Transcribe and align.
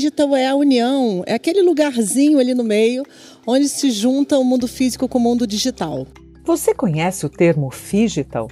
digital 0.00 0.34
é 0.34 0.48
a 0.48 0.54
união, 0.54 1.22
é 1.26 1.34
aquele 1.34 1.60
lugarzinho 1.60 2.38
ali 2.38 2.54
no 2.54 2.64
meio 2.64 3.04
onde 3.46 3.68
se 3.68 3.90
junta 3.90 4.38
o 4.38 4.44
mundo 4.44 4.66
físico 4.66 5.06
com 5.06 5.18
o 5.18 5.20
mundo 5.20 5.46
digital. 5.46 6.06
Você 6.42 6.74
conhece 6.74 7.26
o 7.26 7.28
termo 7.28 7.70
digital? 7.70 8.48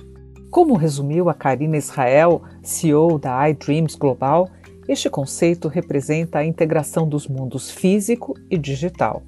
Como 0.50 0.76
resumiu 0.76 1.30
a 1.30 1.34
Karina 1.34 1.78
Israel, 1.78 2.42
CEO 2.62 3.18
da 3.18 3.48
iDreams 3.48 3.94
Global, 3.94 4.50
este 4.86 5.08
conceito 5.08 5.68
representa 5.68 6.40
a 6.40 6.44
integração 6.44 7.08
dos 7.08 7.26
mundos 7.26 7.70
físico 7.70 8.34
e 8.50 8.58
digital. 8.58 9.22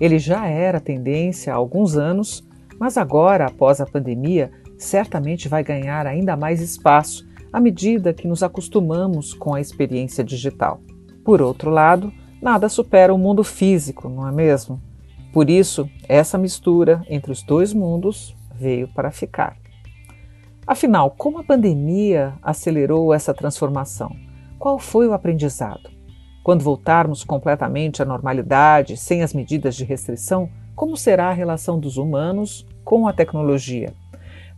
Ele 0.00 0.20
já 0.20 0.46
era 0.46 0.78
tendência 0.78 1.52
há 1.52 1.56
alguns 1.56 1.96
anos, 1.96 2.44
mas 2.78 2.96
agora, 2.96 3.46
após 3.46 3.80
a 3.80 3.86
pandemia, 3.86 4.52
certamente 4.78 5.48
vai 5.48 5.64
ganhar 5.64 6.06
ainda 6.06 6.36
mais 6.36 6.60
espaço 6.60 7.26
à 7.52 7.58
medida 7.58 8.14
que 8.14 8.28
nos 8.28 8.44
acostumamos 8.44 9.34
com 9.34 9.54
a 9.54 9.60
experiência 9.60 10.22
digital. 10.22 10.80
Por 11.24 11.40
outro 11.40 11.70
lado, 11.70 12.12
nada 12.42 12.68
supera 12.68 13.14
o 13.14 13.18
mundo 13.18 13.42
físico, 13.42 14.10
não 14.10 14.28
é 14.28 14.30
mesmo? 14.30 14.80
Por 15.32 15.48
isso, 15.48 15.88
essa 16.06 16.36
mistura 16.36 17.02
entre 17.08 17.32
os 17.32 17.42
dois 17.42 17.72
mundos 17.72 18.36
veio 18.54 18.86
para 18.88 19.10
ficar. 19.10 19.56
Afinal, 20.66 21.10
como 21.10 21.38
a 21.38 21.44
pandemia 21.44 22.34
acelerou 22.42 23.12
essa 23.12 23.32
transformação? 23.32 24.14
Qual 24.58 24.78
foi 24.78 25.08
o 25.08 25.14
aprendizado? 25.14 25.90
Quando 26.42 26.62
voltarmos 26.62 27.24
completamente 27.24 28.02
à 28.02 28.04
normalidade, 28.04 28.96
sem 28.96 29.22
as 29.22 29.32
medidas 29.32 29.74
de 29.74 29.84
restrição, 29.84 30.48
como 30.76 30.96
será 30.96 31.30
a 31.30 31.32
relação 31.34 31.80
dos 31.80 31.96
humanos 31.96 32.66
com 32.84 33.08
a 33.08 33.12
tecnologia? 33.12 33.94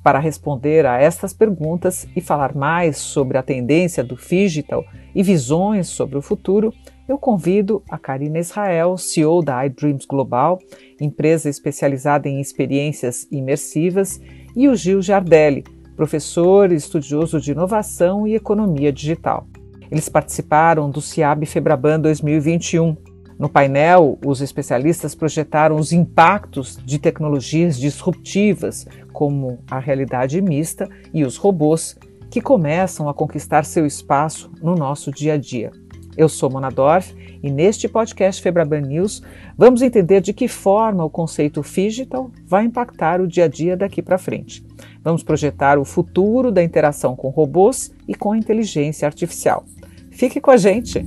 Para 0.06 0.20
responder 0.20 0.86
a 0.86 1.00
estas 1.00 1.32
perguntas 1.32 2.06
e 2.14 2.20
falar 2.20 2.54
mais 2.54 2.96
sobre 2.96 3.38
a 3.38 3.42
tendência 3.42 4.04
do 4.04 4.14
digital 4.14 4.84
e 5.12 5.20
visões 5.20 5.88
sobre 5.88 6.16
o 6.16 6.22
futuro, 6.22 6.72
eu 7.08 7.18
convido 7.18 7.82
a 7.90 7.98
Karina 7.98 8.38
Israel, 8.38 8.96
CEO 8.96 9.42
da 9.42 9.66
iDreams 9.66 10.06
Global, 10.06 10.60
empresa 11.00 11.48
especializada 11.48 12.28
em 12.28 12.40
experiências 12.40 13.26
imersivas, 13.32 14.20
e 14.54 14.68
o 14.68 14.76
Gil 14.76 15.02
Giardelli, 15.02 15.64
professor 15.96 16.70
e 16.70 16.76
estudioso 16.76 17.40
de 17.40 17.50
inovação 17.50 18.28
e 18.28 18.36
economia 18.36 18.92
digital. 18.92 19.48
Eles 19.90 20.08
participaram 20.08 20.88
do 20.88 21.00
CIAB 21.00 21.46
Febraban 21.46 21.98
2021. 21.98 22.96
No 23.38 23.50
painel, 23.50 24.18
os 24.24 24.40
especialistas 24.40 25.14
projetaram 25.14 25.76
os 25.76 25.92
impactos 25.92 26.78
de 26.84 26.98
tecnologias 26.98 27.78
disruptivas, 27.78 28.86
como 29.12 29.58
a 29.70 29.78
realidade 29.78 30.40
mista 30.40 30.88
e 31.12 31.22
os 31.22 31.36
robôs, 31.36 31.98
que 32.30 32.40
começam 32.40 33.08
a 33.08 33.14
conquistar 33.14 33.64
seu 33.64 33.84
espaço 33.84 34.50
no 34.62 34.74
nosso 34.74 35.10
dia 35.10 35.34
a 35.34 35.36
dia. 35.36 35.70
Eu 36.16 36.30
sou 36.30 36.50
Mona 36.50 36.70
Dorf 36.70 37.14
e 37.42 37.50
neste 37.50 37.86
podcast 37.88 38.40
Febraban 38.40 38.80
News 38.80 39.22
vamos 39.56 39.82
entender 39.82 40.22
de 40.22 40.32
que 40.32 40.48
forma 40.48 41.04
o 41.04 41.10
conceito 41.10 41.60
digital 41.60 42.30
vai 42.46 42.64
impactar 42.64 43.20
o 43.20 43.28
dia 43.28 43.44
a 43.44 43.48
dia 43.48 43.76
daqui 43.76 44.00
para 44.00 44.16
frente. 44.16 44.64
Vamos 45.04 45.22
projetar 45.22 45.78
o 45.78 45.84
futuro 45.84 46.50
da 46.50 46.64
interação 46.64 47.14
com 47.14 47.28
robôs 47.28 47.92
e 48.08 48.14
com 48.14 48.34
inteligência 48.34 49.06
artificial. 49.06 49.64
Fique 50.10 50.40
com 50.40 50.50
a 50.50 50.56
gente! 50.56 51.04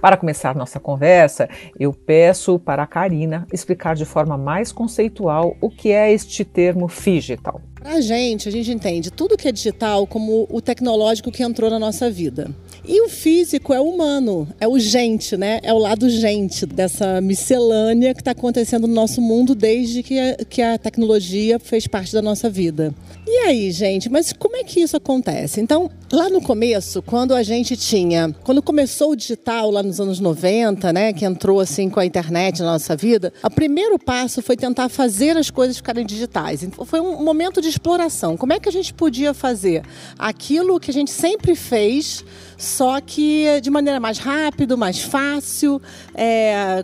Para 0.00 0.16
começar 0.16 0.54
nossa 0.54 0.80
conversa, 0.80 1.48
eu 1.78 1.92
peço 1.92 2.58
para 2.58 2.82
a 2.82 2.86
Karina 2.86 3.46
explicar 3.52 3.94
de 3.94 4.04
forma 4.04 4.38
mais 4.38 4.72
conceitual 4.72 5.56
o 5.60 5.70
que 5.70 5.92
é 5.92 6.12
este 6.12 6.44
termo 6.44 6.88
digital. 6.88 7.60
Para 7.80 7.94
a 7.94 8.00
gente, 8.02 8.46
a 8.46 8.52
gente 8.52 8.70
entende 8.70 9.10
tudo 9.10 9.38
que 9.38 9.48
é 9.48 9.52
digital 9.52 10.06
como 10.06 10.46
o 10.50 10.60
tecnológico 10.60 11.32
que 11.32 11.42
entrou 11.42 11.70
na 11.70 11.78
nossa 11.78 12.10
vida. 12.10 12.54
E 12.84 13.00
o 13.02 13.08
físico 13.08 13.72
é 13.72 13.80
o 13.80 13.84
humano, 13.84 14.48
é 14.60 14.68
o 14.68 14.78
gente, 14.78 15.36
né? 15.36 15.60
É 15.62 15.72
o 15.72 15.78
lado 15.78 16.08
gente 16.10 16.66
dessa 16.66 17.20
miscelânea 17.20 18.14
que 18.14 18.20
está 18.20 18.32
acontecendo 18.32 18.86
no 18.86 18.94
nosso 18.94 19.20
mundo 19.20 19.54
desde 19.54 20.02
que 20.02 20.18
a, 20.18 20.36
que 20.44 20.60
a 20.60 20.76
tecnologia 20.76 21.58
fez 21.58 21.86
parte 21.86 22.12
da 22.12 22.20
nossa 22.20 22.50
vida. 22.50 22.94
E 23.26 23.46
aí, 23.46 23.70
gente, 23.70 24.10
mas 24.10 24.32
como 24.32 24.56
é 24.56 24.64
que 24.64 24.80
isso 24.80 24.96
acontece? 24.96 25.60
Então, 25.60 25.90
lá 26.10 26.28
no 26.28 26.40
começo, 26.40 27.00
quando 27.00 27.34
a 27.34 27.42
gente 27.42 27.76
tinha, 27.76 28.34
quando 28.42 28.62
começou 28.62 29.12
o 29.12 29.16
digital 29.16 29.70
lá 29.70 29.82
nos 29.82 30.00
anos 30.00 30.18
90, 30.18 30.92
né, 30.92 31.12
que 31.12 31.24
entrou 31.24 31.60
assim 31.60 31.88
com 31.88 32.00
a 32.00 32.04
internet 32.04 32.60
na 32.60 32.72
nossa 32.72 32.96
vida, 32.96 33.32
o 33.44 33.50
primeiro 33.50 33.98
passo 33.98 34.42
foi 34.42 34.56
tentar 34.56 34.88
fazer 34.88 35.36
as 35.36 35.50
coisas 35.50 35.76
ficarem 35.76 36.04
digitais. 36.04 36.66
Foi 36.84 37.00
um 37.00 37.22
momento 37.22 37.62
de 37.62 37.69
exploração. 37.70 38.36
Como 38.36 38.52
é 38.52 38.60
que 38.60 38.68
a 38.68 38.72
gente 38.72 38.92
podia 38.92 39.32
fazer 39.32 39.82
aquilo 40.18 40.78
que 40.78 40.90
a 40.90 40.94
gente 40.94 41.10
sempre 41.10 41.54
fez, 41.54 42.24
só 42.56 43.00
que 43.00 43.60
de 43.60 43.70
maneira 43.70 43.98
mais 43.98 44.18
rápida, 44.18 44.76
mais 44.76 45.00
fácil. 45.00 45.80
É... 46.14 46.82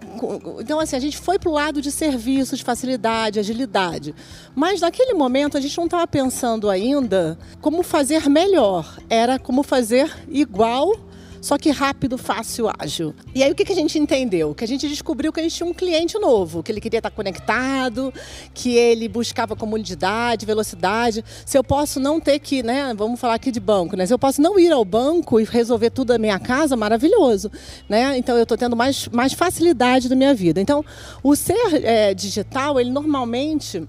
Então, 0.61 0.81
assim, 0.81 0.97
a 0.97 1.01
gente 1.01 1.19
foi 1.19 1.39
para 1.39 1.51
o 1.51 1.53
lado 1.53 1.83
de 1.83 1.91
serviço, 1.93 2.57
de 2.57 2.65
facilidade, 2.65 3.39
agilidade. 3.39 4.15
Mas 4.55 4.81
naquele 4.81 5.15
momento 5.15 5.59
a 5.59 5.61
gente 5.61 5.77
não 5.77 5.85
estava 5.85 6.07
pensando 6.07 6.71
ainda 6.71 7.39
como 7.61 7.83
fazer 7.83 8.29
melhor, 8.29 8.99
era 9.11 9.39
como 9.39 9.63
fazer 9.63 10.11
igual 10.29 11.06
só 11.47 11.57
que 11.57 11.71
rápido, 11.71 12.19
fácil, 12.19 12.69
ágil. 12.77 13.15
E 13.33 13.41
aí 13.41 13.53
o 13.53 13.55
que, 13.55 13.71
a 13.71 13.77
gente 13.77 13.97
entendeu? 13.97 14.53
Que 14.53 14.65
a 14.65 14.67
gente 14.67 14.89
descobriu 14.89 15.33
que 15.33 15.39
a 15.39 15.43
gente 15.45 15.55
tinha 15.55 15.69
um 15.69 15.73
cliente 15.73 16.19
novo, 16.19 16.61
que 16.61 16.73
ele 16.73 16.81
queria 16.81 16.99
estar 16.99 17.11
conectado, 17.13 18.13
que 18.53 18.75
ele 18.75 19.09
buscava 19.09 19.55
comodidade, 19.55 20.45
velocidade. 20.45 21.25
Se 21.45 21.57
eu 21.57 21.63
posso 21.63 22.01
não 22.01 22.19
ter 22.19 22.41
que, 22.41 22.65
né, 22.65 22.93
vamos 22.97 23.21
falar 23.21 23.35
aqui 23.35 23.53
de 23.53 23.61
banco, 23.61 23.97
né? 23.97 24.05
Se 24.05 24.13
eu 24.13 24.19
posso 24.19 24.43
não 24.43 24.59
ir 24.59 24.73
ao 24.73 24.85
banco 24.85 25.39
e 25.39 25.45
resolver 25.45 25.91
tudo 25.91 26.09
da 26.09 26.19
minha 26.19 26.41
casa, 26.41 26.75
maravilhoso, 26.75 27.49
né? 27.89 28.19
Então 28.19 28.37
eu 28.37 28.43
estou 28.43 28.59
tendo 28.59 28.75
mais, 28.75 29.07
mais 29.13 29.33
facilidade 29.33 30.09
na 30.09 30.17
minha 30.17 30.35
vida. 30.35 30.61
Então 30.61 30.85
o 31.23 31.37
ser 31.37 31.85
é, 31.85 32.13
digital, 32.13 32.81
ele 32.81 32.91
normalmente 32.91 33.87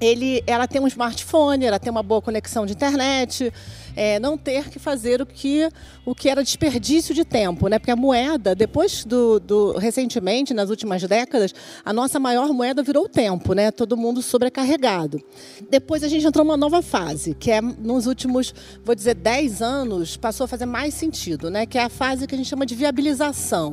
ele, 0.00 0.42
ela 0.46 0.66
tem 0.66 0.80
um 0.80 0.86
smartphone, 0.86 1.64
ela 1.64 1.78
tem 1.78 1.90
uma 1.90 2.02
boa 2.02 2.20
conexão 2.20 2.66
de 2.66 2.72
internet, 2.72 3.52
é, 3.96 4.18
não 4.18 4.36
ter 4.36 4.68
que 4.68 4.78
fazer 4.78 5.20
o 5.20 5.26
que, 5.26 5.68
o 6.04 6.14
que 6.14 6.28
era 6.28 6.42
desperdício 6.42 7.14
de 7.14 7.24
tempo, 7.24 7.68
né? 7.68 7.78
Porque 7.78 7.90
a 7.90 7.96
moeda, 7.96 8.54
depois 8.54 9.04
do, 9.04 9.38
do 9.40 9.72
recentemente, 9.78 10.52
nas 10.52 10.70
últimas 10.70 11.02
décadas, 11.02 11.54
a 11.84 11.92
nossa 11.92 12.18
maior 12.18 12.52
moeda 12.52 12.82
virou 12.82 13.04
o 13.04 13.08
tempo, 13.08 13.52
né? 13.54 13.70
Todo 13.70 13.96
mundo 13.96 14.22
sobrecarregado. 14.22 15.20
Depois 15.70 16.02
a 16.02 16.08
gente 16.08 16.26
entrou 16.26 16.44
numa 16.44 16.56
nova 16.56 16.82
fase, 16.82 17.34
que 17.34 17.50
é 17.50 17.60
nos 17.60 18.06
últimos, 18.06 18.54
vou 18.84 18.94
dizer, 18.94 19.14
10 19.14 19.62
anos, 19.62 20.16
passou 20.16 20.44
a 20.44 20.48
fazer 20.48 20.66
mais 20.66 20.94
sentido, 20.94 21.50
né? 21.50 21.66
Que 21.66 21.78
é 21.78 21.84
a 21.84 21.88
fase 21.88 22.26
que 22.26 22.34
a 22.34 22.38
gente 22.38 22.48
chama 22.48 22.66
de 22.66 22.74
viabilização. 22.74 23.72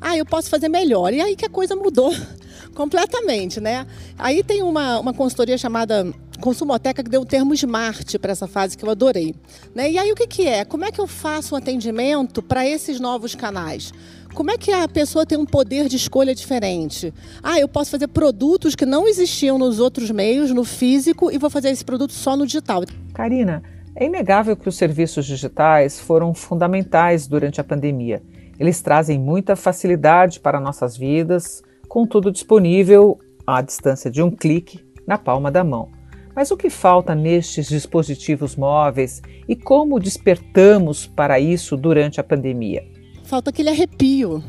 Ah, 0.00 0.16
eu 0.16 0.24
posso 0.24 0.48
fazer 0.48 0.68
melhor. 0.68 1.12
E 1.12 1.20
aí 1.20 1.36
que 1.36 1.44
a 1.44 1.50
coisa 1.50 1.76
mudou 1.76 2.12
completamente, 2.74 3.60
né? 3.60 3.86
Aí 4.18 4.42
tem 4.42 4.62
uma, 4.62 4.98
uma 4.98 5.12
consultoria 5.12 5.58
chamada 5.58 6.06
Consumoteca 6.40 7.04
que 7.04 7.10
deu 7.10 7.20
o 7.20 7.26
termo 7.26 7.54
smart 7.54 8.18
para 8.18 8.32
essa 8.32 8.48
fase 8.48 8.76
que 8.76 8.84
eu 8.84 8.90
adorei. 8.90 9.34
Né? 9.74 9.92
E 9.92 9.98
aí 9.98 10.10
o 10.10 10.14
que, 10.14 10.26
que 10.26 10.46
é? 10.46 10.64
Como 10.64 10.84
é 10.84 10.90
que 10.90 11.00
eu 11.00 11.06
faço 11.06 11.54
um 11.54 11.58
atendimento 11.58 12.42
para 12.42 12.66
esses 12.66 12.98
novos 12.98 13.34
canais? 13.34 13.92
Como 14.34 14.50
é 14.50 14.56
que 14.56 14.72
a 14.72 14.86
pessoa 14.86 15.26
tem 15.26 15.36
um 15.36 15.44
poder 15.44 15.88
de 15.88 15.96
escolha 15.96 16.34
diferente? 16.34 17.12
Ah, 17.42 17.58
eu 17.58 17.68
posso 17.68 17.90
fazer 17.90 18.08
produtos 18.08 18.74
que 18.74 18.86
não 18.86 19.06
existiam 19.06 19.58
nos 19.58 19.80
outros 19.80 20.10
meios, 20.10 20.52
no 20.52 20.64
físico, 20.64 21.30
e 21.30 21.38
vou 21.38 21.50
fazer 21.50 21.70
esse 21.70 21.84
produto 21.84 22.12
só 22.12 22.36
no 22.36 22.46
digital. 22.46 22.84
Karina, 23.12 23.62
é 23.94 24.06
inegável 24.06 24.56
que 24.56 24.68
os 24.68 24.76
serviços 24.76 25.26
digitais 25.26 25.98
foram 25.98 26.32
fundamentais 26.32 27.26
durante 27.26 27.60
a 27.60 27.64
pandemia. 27.64 28.22
Eles 28.58 28.80
trazem 28.80 29.18
muita 29.18 29.56
facilidade 29.56 30.38
para 30.38 30.60
nossas 30.60 30.96
vidas, 30.96 31.62
com 31.88 32.06
tudo 32.06 32.30
disponível 32.30 33.18
à 33.46 33.60
distância 33.60 34.10
de 34.10 34.22
um 34.22 34.30
clique 34.30 34.84
na 35.06 35.18
palma 35.18 35.50
da 35.50 35.64
mão. 35.64 35.99
Mas 36.40 36.50
o 36.50 36.56
que 36.56 36.70
falta 36.70 37.14
nestes 37.14 37.68
dispositivos 37.68 38.56
móveis 38.56 39.20
e 39.46 39.54
como 39.54 40.00
despertamos 40.00 41.06
para 41.06 41.38
isso 41.38 41.76
durante 41.76 42.18
a 42.18 42.24
pandemia? 42.24 42.82
Falta 43.24 43.50
aquele 43.50 43.68
arrepio. 43.68 44.42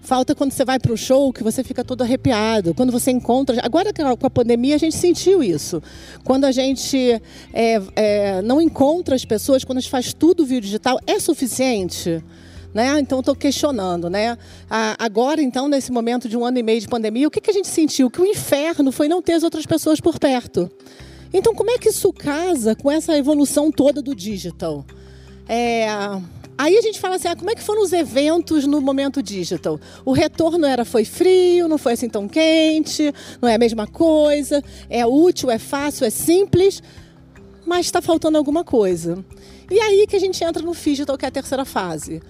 Falta 0.00 0.32
quando 0.32 0.52
você 0.52 0.64
vai 0.64 0.78
para 0.78 0.92
o 0.92 0.96
show 0.96 1.32
que 1.32 1.42
você 1.42 1.64
fica 1.64 1.82
todo 1.82 2.02
arrepiado. 2.02 2.72
Quando 2.72 2.92
você 2.92 3.10
encontra. 3.10 3.60
Agora 3.64 3.90
com 4.16 4.26
a 4.28 4.30
pandemia 4.30 4.76
a 4.76 4.78
gente 4.78 4.94
sentiu 4.94 5.42
isso. 5.42 5.82
Quando 6.22 6.44
a 6.44 6.52
gente 6.52 7.20
é, 7.52 7.82
é, 7.96 8.42
não 8.42 8.60
encontra 8.60 9.16
as 9.16 9.24
pessoas, 9.24 9.64
quando 9.64 9.78
a 9.78 9.80
gente 9.80 9.90
faz 9.90 10.14
tudo 10.14 10.46
via 10.46 10.60
digital, 10.60 11.00
é 11.04 11.18
suficiente? 11.18 12.22
Né? 12.74 12.98
Então, 13.00 13.20
estou 13.20 13.36
questionando. 13.36 14.08
Né? 14.08 14.36
agora, 14.98 15.42
então, 15.42 15.68
nesse 15.68 15.92
momento 15.92 16.28
de 16.28 16.36
um 16.36 16.44
ano 16.44 16.58
e 16.58 16.62
meio 16.62 16.80
de 16.80 16.88
pandemia, 16.88 17.28
o 17.28 17.30
que, 17.30 17.40
que 17.40 17.50
a 17.50 17.54
gente 17.54 17.68
sentiu? 17.68 18.10
Que 18.10 18.20
o 18.20 18.26
inferno 18.26 18.90
foi 18.90 19.08
não 19.08 19.20
ter 19.20 19.34
as 19.34 19.42
outras 19.42 19.66
pessoas 19.66 20.00
por 20.00 20.18
perto. 20.18 20.70
Então, 21.32 21.54
como 21.54 21.70
é 21.70 21.78
que 21.78 21.88
isso 21.88 22.12
casa 22.12 22.74
com 22.74 22.90
essa 22.90 23.16
evolução 23.16 23.72
toda 23.72 24.02
do 24.02 24.14
digital? 24.14 24.84
É, 25.48 25.86
aí 26.58 26.76
a 26.76 26.82
gente 26.82 27.00
fala 27.00 27.16
assim, 27.16 27.28
ah, 27.28 27.36
como 27.36 27.50
é 27.50 27.54
que 27.54 27.62
foram 27.62 27.82
os 27.82 27.92
eventos 27.92 28.66
no 28.66 28.80
momento 28.80 29.22
digital? 29.22 29.80
O 30.04 30.12
retorno 30.12 30.66
era 30.66 30.84
foi 30.84 31.04
frio, 31.04 31.68
não 31.68 31.78
foi 31.78 31.94
assim 31.94 32.08
tão 32.08 32.28
quente, 32.28 33.12
não 33.40 33.48
é 33.48 33.54
a 33.54 33.58
mesma 33.58 33.86
coisa, 33.86 34.62
é 34.90 35.06
útil, 35.06 35.50
é 35.50 35.58
fácil, 35.58 36.04
é 36.04 36.10
simples, 36.10 36.82
mas 37.66 37.86
está 37.86 38.02
faltando 38.02 38.36
alguma 38.36 38.62
coisa. 38.62 39.24
E 39.70 39.80
aí 39.80 40.06
que 40.06 40.16
a 40.16 40.20
gente 40.20 40.44
entra 40.44 40.62
no 40.62 40.74
digital, 40.74 41.16
que 41.16 41.24
é 41.24 41.28
a 41.28 41.30
terceira 41.30 41.64
fase, 41.64 42.20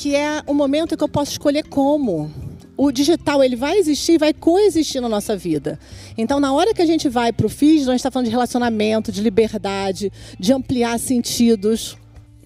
que 0.00 0.16
é 0.16 0.42
o 0.46 0.54
momento 0.54 0.96
que 0.96 1.04
eu 1.04 1.08
posso 1.10 1.32
escolher 1.32 1.62
como 1.64 2.30
o 2.74 2.90
digital 2.90 3.44
ele 3.44 3.54
vai 3.54 3.76
existir, 3.76 4.18
vai 4.18 4.32
coexistir 4.32 4.98
na 4.98 5.10
nossa 5.10 5.36
vida. 5.36 5.78
Então, 6.16 6.40
na 6.40 6.54
hora 6.54 6.72
que 6.72 6.80
a 6.80 6.86
gente 6.86 7.06
vai 7.06 7.34
para 7.34 7.44
o 7.44 7.50
FIS, 7.50 7.82
a 7.82 7.90
gente 7.90 7.96
está 7.96 8.10
falando 8.10 8.24
de 8.24 8.30
relacionamento, 8.30 9.12
de 9.12 9.20
liberdade, 9.20 10.10
de 10.38 10.54
ampliar 10.54 10.98
sentidos. 10.98 11.98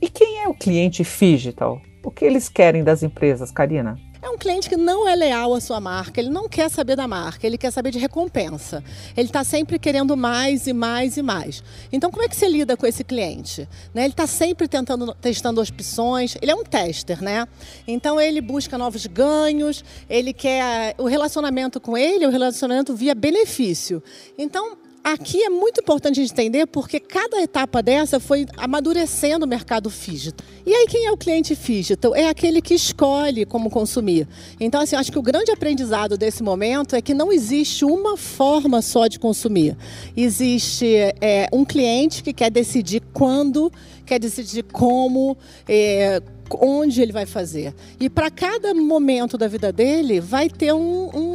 E 0.03 0.09
quem 0.09 0.43
é 0.43 0.49
o 0.49 0.55
cliente 0.55 1.05
digital? 1.05 1.81
O 2.05 2.11
que 2.11 2.25
eles 2.25 2.49
querem 2.49 2.83
das 2.83 3.05
empresas, 3.05 3.53
Karina? 3.53 4.01
É 4.25 4.31
um 4.31 4.39
cliente 4.39 4.71
que 4.71 4.77
não 4.79 5.07
é 5.07 5.15
leal 5.15 5.53
à 5.53 5.61
sua 5.61 5.79
marca, 5.79 6.19
ele 6.19 6.31
não 6.31 6.49
quer 6.49 6.71
saber 6.71 6.97
da 6.97 7.07
marca, 7.07 7.47
ele 7.47 7.59
quer 7.59 7.71
saber 7.71 7.91
de 7.91 7.99
recompensa. 7.99 8.83
Ele 9.15 9.29
está 9.29 9.45
sempre 9.45 9.79
querendo 9.79 10.17
mais 10.17 10.67
e 10.67 10.73
mais 10.73 11.19
e 11.19 11.23
mais. 11.23 11.63
Então, 11.93 12.11
como 12.11 12.25
é 12.25 12.29
que 12.29 12.35
você 12.35 12.49
lida 12.49 12.75
com 12.75 12.87
esse 12.87 13.05
cliente? 13.05 13.69
Né? 13.93 14.05
Ele 14.05 14.15
está 14.15 14.27
sempre 14.27 14.67
tentando, 14.67 15.13
testando 15.21 15.61
opções, 15.61 16.39
ele 16.41 16.51
é 16.51 16.55
um 16.55 16.65
tester, 16.65 17.23
né? 17.23 17.47
Então, 17.87 18.19
ele 18.19 18.41
busca 18.41 18.79
novos 18.79 19.05
ganhos, 19.05 19.85
ele 20.09 20.33
quer. 20.33 20.95
O 20.97 21.05
relacionamento 21.05 21.79
com 21.79 21.95
ele 21.95 22.27
o 22.27 22.31
relacionamento 22.31 22.97
via 22.97 23.15
benefício. 23.15 24.03
Então, 24.39 24.79
Aqui 25.05 25.45
é 25.45 25.51
muito 25.51 25.83
importante 25.83 26.19
entender 26.19 26.67
porque 26.67 26.99
cada 26.99 27.43
etapa 27.43 27.83
dessa 27.83 28.19
foi 28.19 28.47
amadurecendo 28.57 29.45
o 29.45 29.49
mercado 29.49 29.91
digital. 29.91 30.47
E 30.65 30.73
aí 30.73 30.87
quem 30.87 31.05
é 31.05 31.13
o 31.13 31.17
cliente 31.19 31.55
digital? 31.55 32.17
É 32.17 32.27
aquele 32.31 32.63
que 32.63 32.73
escolhe 32.73 33.45
como 33.45 33.69
consumir. 33.69 34.27
Então, 34.59 34.81
assim, 34.81 34.97
acho 34.97 35.13
que 35.13 35.19
o 35.19 35.23
grande 35.23 35.51
aprendizado 35.51 36.17
desse 36.17 36.43
momento 36.43 36.97
é 36.97 37.03
que 37.03 37.13
não 37.13 37.31
existe 37.31 37.85
uma 37.85 38.17
forma 38.17 38.81
só 38.81 39.07
de 39.07 39.19
consumir. 39.19 39.77
Existe 40.17 40.87
é, 41.21 41.51
um 41.53 41.67
cliente 41.67 42.23
que 42.23 42.33
quer 42.33 42.51
decidir 42.51 43.03
quando, 43.13 43.71
quer 44.07 44.19
decidir 44.19 44.63
como, 44.63 45.37
é, 45.69 46.23
onde 46.51 47.01
ele 47.01 47.13
vai 47.13 47.27
fazer. 47.27 47.75
E 47.99 48.09
para 48.09 48.31
cada 48.31 48.75
momento 48.75 49.37
da 49.37 49.49
vida 49.49 49.73
dele 49.73 50.21
vai 50.21 50.49
ter 50.49 50.73
um, 50.73 51.11
um, 51.15 51.34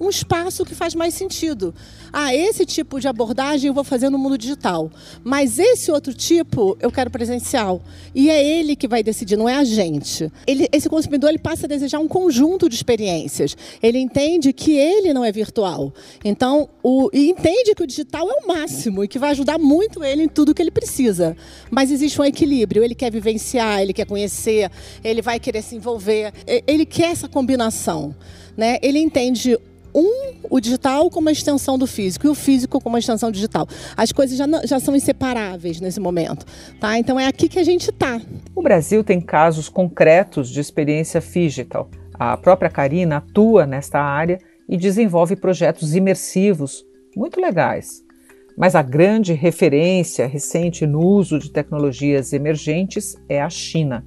um 0.00 0.08
espaço 0.08 0.64
que 0.64 0.74
faz 0.74 0.94
mais 0.94 1.14
sentido 1.14 1.74
ah, 2.12 2.34
esse 2.34 2.64
tipo 2.64 3.00
de 3.00 3.08
abordagem 3.08 3.68
eu 3.68 3.74
vou 3.74 3.84
fazer 3.84 4.08
no 4.08 4.18
mundo 4.18 4.38
digital, 4.38 4.90
mas 5.22 5.58
esse 5.58 5.90
outro 5.90 6.14
tipo 6.14 6.76
eu 6.80 6.90
quero 6.90 7.10
presencial. 7.10 7.82
E 8.14 8.30
é 8.30 8.42
ele 8.42 8.74
que 8.74 8.88
vai 8.88 9.02
decidir, 9.02 9.36
não 9.36 9.48
é 9.48 9.54
a 9.54 9.64
gente. 9.64 10.30
Ele, 10.46 10.68
esse 10.72 10.88
consumidor 10.88 11.30
ele 11.30 11.38
passa 11.38 11.66
a 11.66 11.68
desejar 11.68 11.98
um 11.98 12.08
conjunto 12.08 12.68
de 12.68 12.74
experiências. 12.74 13.56
Ele 13.82 13.98
entende 13.98 14.52
que 14.52 14.72
ele 14.72 15.12
não 15.12 15.24
é 15.24 15.30
virtual. 15.30 15.92
Então, 16.24 16.68
o, 16.82 17.10
e 17.12 17.30
entende 17.30 17.74
que 17.74 17.82
o 17.82 17.86
digital 17.86 18.28
é 18.30 18.44
o 18.44 18.48
máximo 18.48 19.04
e 19.04 19.08
que 19.08 19.18
vai 19.18 19.30
ajudar 19.30 19.58
muito 19.58 20.02
ele 20.02 20.22
em 20.22 20.28
tudo 20.28 20.54
que 20.54 20.62
ele 20.62 20.70
precisa. 20.70 21.36
Mas 21.70 21.90
existe 21.90 22.20
um 22.20 22.24
equilíbrio. 22.24 22.82
Ele 22.82 22.94
quer 22.94 23.10
vivenciar, 23.10 23.80
ele 23.80 23.92
quer 23.92 24.06
conhecer, 24.06 24.70
ele 25.04 25.20
vai 25.20 25.38
querer 25.38 25.62
se 25.62 25.76
envolver. 25.76 26.32
Ele 26.66 26.86
quer 26.86 27.10
essa 27.10 27.28
combinação. 27.28 28.14
Né? 28.56 28.78
Ele 28.82 28.98
entende 28.98 29.56
um, 30.00 30.32
o 30.50 30.60
digital 30.60 31.10
como 31.10 31.26
uma 31.26 31.32
extensão 31.32 31.78
do 31.78 31.86
físico 31.86 32.26
e 32.26 32.30
o 32.30 32.34
físico 32.34 32.80
como 32.80 32.94
uma 32.94 32.98
extensão 32.98 33.30
digital. 33.30 33.66
As 33.96 34.12
coisas 34.12 34.36
já, 34.36 34.46
não, 34.46 34.66
já 34.66 34.80
são 34.80 34.94
inseparáveis 34.94 35.80
nesse 35.80 36.00
momento. 36.00 36.46
Tá? 36.80 36.98
Então 36.98 37.18
é 37.18 37.26
aqui 37.26 37.48
que 37.48 37.58
a 37.58 37.64
gente 37.64 37.90
está. 37.90 38.20
O 38.54 38.62
Brasil 38.62 39.02
tem 39.04 39.20
casos 39.20 39.68
concretos 39.68 40.48
de 40.50 40.60
experiência 40.60 41.20
digital. 41.20 41.90
A 42.14 42.36
própria 42.36 42.70
Karina 42.70 43.18
atua 43.18 43.66
nesta 43.66 44.00
área 44.00 44.38
e 44.68 44.76
desenvolve 44.76 45.36
projetos 45.36 45.94
imersivos 45.94 46.84
muito 47.16 47.40
legais. 47.40 48.02
Mas 48.56 48.74
a 48.74 48.82
grande 48.82 49.32
referência 49.34 50.26
recente 50.26 50.84
no 50.84 51.00
uso 51.00 51.38
de 51.38 51.50
tecnologias 51.50 52.32
emergentes 52.32 53.16
é 53.28 53.40
a 53.40 53.48
China. 53.48 54.04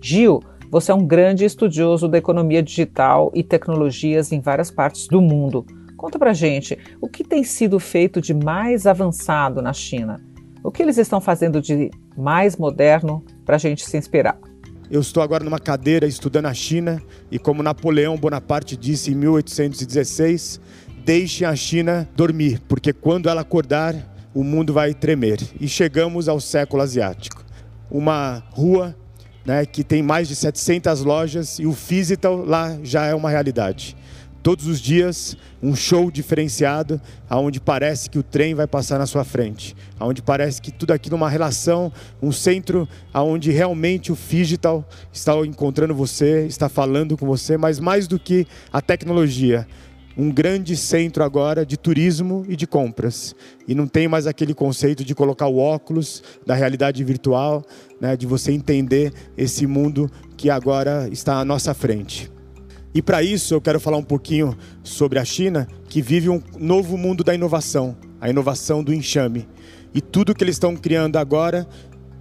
Gil, 0.00 0.40
você 0.70 0.92
é 0.92 0.94
um 0.94 1.04
grande 1.04 1.44
estudioso 1.44 2.06
da 2.06 2.16
economia 2.16 2.62
digital 2.62 3.32
e 3.34 3.42
tecnologias 3.42 4.30
em 4.30 4.40
várias 4.40 4.70
partes 4.70 5.08
do 5.08 5.20
mundo. 5.20 5.66
Conta 5.96 6.16
pra 6.16 6.32
gente 6.32 6.78
o 7.00 7.08
que 7.08 7.24
tem 7.24 7.42
sido 7.42 7.80
feito 7.80 8.20
de 8.20 8.32
mais 8.32 8.86
avançado 8.86 9.60
na 9.60 9.72
China. 9.72 10.20
O 10.62 10.70
que 10.70 10.82
eles 10.82 10.96
estão 10.96 11.20
fazendo 11.20 11.60
de 11.60 11.90
mais 12.16 12.56
moderno 12.56 13.24
para 13.44 13.56
a 13.56 13.58
gente 13.58 13.84
se 13.84 13.96
inspirar? 13.96 14.38
Eu 14.88 15.00
estou 15.00 15.22
agora 15.22 15.42
numa 15.42 15.58
cadeira 15.58 16.06
estudando 16.06 16.46
a 16.46 16.54
China 16.54 17.02
e, 17.30 17.38
como 17.38 17.62
Napoleão 17.62 18.16
Bonaparte 18.16 18.76
disse 18.76 19.10
em 19.10 19.14
1816, 19.14 20.60
deixe 21.04 21.44
a 21.44 21.54
China 21.56 22.08
dormir, 22.14 22.60
porque 22.68 22.92
quando 22.92 23.28
ela 23.28 23.40
acordar, 23.40 23.94
o 24.32 24.44
mundo 24.44 24.72
vai 24.72 24.94
tremer. 24.94 25.40
E 25.60 25.66
chegamos 25.66 26.28
ao 26.28 26.40
século 26.40 26.82
asiático. 26.82 27.44
Uma 27.90 28.42
rua 28.50 28.96
né, 29.44 29.64
que 29.64 29.82
tem 29.82 30.02
mais 30.02 30.28
de 30.28 30.36
700 30.36 31.02
lojas 31.02 31.58
e 31.58 31.66
o 31.66 31.72
Physital 31.72 32.44
lá 32.44 32.78
já 32.82 33.06
é 33.06 33.14
uma 33.14 33.30
realidade. 33.30 33.96
Todos 34.42 34.66
os 34.66 34.80
dias, 34.80 35.36
um 35.62 35.76
show 35.76 36.10
diferenciado, 36.10 36.98
aonde 37.28 37.60
parece 37.60 38.08
que 38.08 38.18
o 38.18 38.22
trem 38.22 38.54
vai 38.54 38.66
passar 38.66 38.98
na 38.98 39.04
sua 39.06 39.22
frente, 39.22 39.76
aonde 39.98 40.22
parece 40.22 40.62
que 40.62 40.70
tudo 40.70 40.92
aquilo 40.92 41.14
é 41.14 41.18
uma 41.18 41.28
relação, 41.28 41.92
um 42.22 42.32
centro 42.32 42.88
aonde 43.12 43.50
realmente 43.50 44.10
o 44.10 44.16
digital 44.16 44.82
está 45.12 45.36
encontrando 45.44 45.94
você, 45.94 46.46
está 46.46 46.70
falando 46.70 47.18
com 47.18 47.26
você, 47.26 47.58
mas 47.58 47.78
mais 47.78 48.08
do 48.08 48.18
que 48.18 48.46
a 48.72 48.80
tecnologia, 48.80 49.66
um 50.16 50.30
grande 50.30 50.76
centro 50.76 51.22
agora 51.22 51.64
de 51.64 51.76
turismo 51.76 52.44
e 52.48 52.56
de 52.56 52.66
compras. 52.66 53.34
E 53.66 53.74
não 53.74 53.86
tem 53.86 54.08
mais 54.08 54.26
aquele 54.26 54.54
conceito 54.54 55.04
de 55.04 55.14
colocar 55.14 55.46
o 55.46 55.58
óculos 55.58 56.22
da 56.44 56.54
realidade 56.54 57.02
virtual, 57.04 57.64
né, 58.00 58.16
de 58.16 58.26
você 58.26 58.52
entender 58.52 59.12
esse 59.36 59.66
mundo 59.66 60.10
que 60.36 60.50
agora 60.50 61.08
está 61.10 61.38
à 61.38 61.44
nossa 61.44 61.72
frente. 61.74 62.30
E 62.92 63.00
para 63.00 63.22
isso 63.22 63.54
eu 63.54 63.60
quero 63.60 63.78
falar 63.78 63.98
um 63.98 64.02
pouquinho 64.02 64.56
sobre 64.82 65.18
a 65.18 65.24
China, 65.24 65.68
que 65.88 66.02
vive 66.02 66.28
um 66.28 66.42
novo 66.58 66.96
mundo 66.96 67.22
da 67.22 67.34
inovação, 67.34 67.96
a 68.20 68.28
inovação 68.28 68.82
do 68.82 68.92
enxame. 68.92 69.48
E 69.94 70.00
tudo 70.00 70.34
que 70.34 70.42
eles 70.42 70.56
estão 70.56 70.76
criando 70.76 71.16
agora 71.16 71.68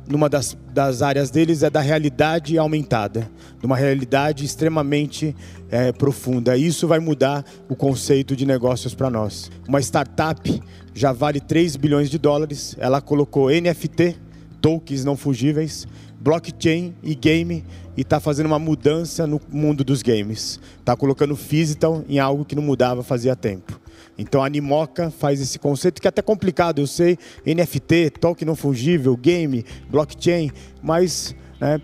numa 0.09 0.27
das, 0.27 0.57
das 0.73 1.03
áreas 1.03 1.29
deles 1.29 1.61
é 1.61 1.69
da 1.69 1.79
realidade 1.79 2.57
aumentada, 2.57 3.29
de 3.59 3.65
uma 3.65 3.77
realidade 3.77 4.43
extremamente 4.43 5.35
é, 5.69 5.91
profunda. 5.91 6.57
Isso 6.57 6.87
vai 6.87 6.99
mudar 6.99 7.45
o 7.69 7.75
conceito 7.75 8.35
de 8.35 8.45
negócios 8.45 8.95
para 8.95 9.09
nós. 9.09 9.51
Uma 9.67 9.79
startup 9.79 10.61
já 10.95 11.13
vale 11.13 11.39
3 11.39 11.75
bilhões 11.75 12.09
de 12.09 12.17
dólares, 12.17 12.75
ela 12.79 12.99
colocou 12.99 13.51
NFT, 13.51 14.15
tokens 14.59 15.05
não 15.05 15.15
fugíveis, 15.15 15.87
blockchain 16.19 16.95
e 17.03 17.13
game 17.13 17.63
e 17.95 18.01
está 18.01 18.19
fazendo 18.19 18.47
uma 18.47 18.59
mudança 18.59 19.27
no 19.27 19.39
mundo 19.49 19.83
dos 19.83 20.01
games. 20.01 20.59
Está 20.79 20.95
colocando 20.95 21.35
physical 21.35 22.03
em 22.09 22.17
algo 22.17 22.43
que 22.43 22.55
não 22.55 22.63
mudava 22.63 23.03
fazia 23.03 23.35
tempo. 23.35 23.79
Então 24.19 24.43
a 24.43 24.47
Animoca 24.47 25.09
faz 25.09 25.39
esse 25.39 25.57
conceito 25.57 26.01
que 26.01 26.07
é 26.07 26.09
até 26.09 26.21
complicado, 26.21 26.79
eu 26.79 26.87
sei, 26.87 27.17
NFT, 27.45 28.09
token 28.19 28.45
não 28.45 28.53
fungível, 28.53 29.15
game, 29.15 29.65
blockchain, 29.89 30.51
mas 30.83 31.33
né, 31.57 31.79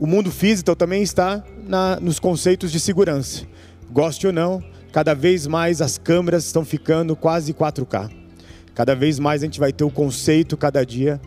o 0.00 0.06
mundo 0.06 0.30
físico 0.30 0.74
também 0.74 1.02
está 1.02 1.44
na, 1.66 2.00
nos 2.00 2.18
conceitos 2.18 2.72
de 2.72 2.80
segurança. 2.80 3.44
Goste 3.90 4.26
ou 4.26 4.32
não, 4.32 4.64
cada 4.90 5.12
vez 5.12 5.46
mais 5.46 5.82
as 5.82 5.98
câmeras 5.98 6.46
estão 6.46 6.64
ficando 6.64 7.14
quase 7.14 7.52
4K. 7.52 8.10
Cada 8.74 8.94
vez 8.94 9.18
mais 9.18 9.42
a 9.42 9.44
gente 9.44 9.60
vai 9.60 9.70
ter 9.70 9.84
o 9.84 9.90
conceito 9.90 10.56
cada 10.56 10.86
dia. 10.86 11.20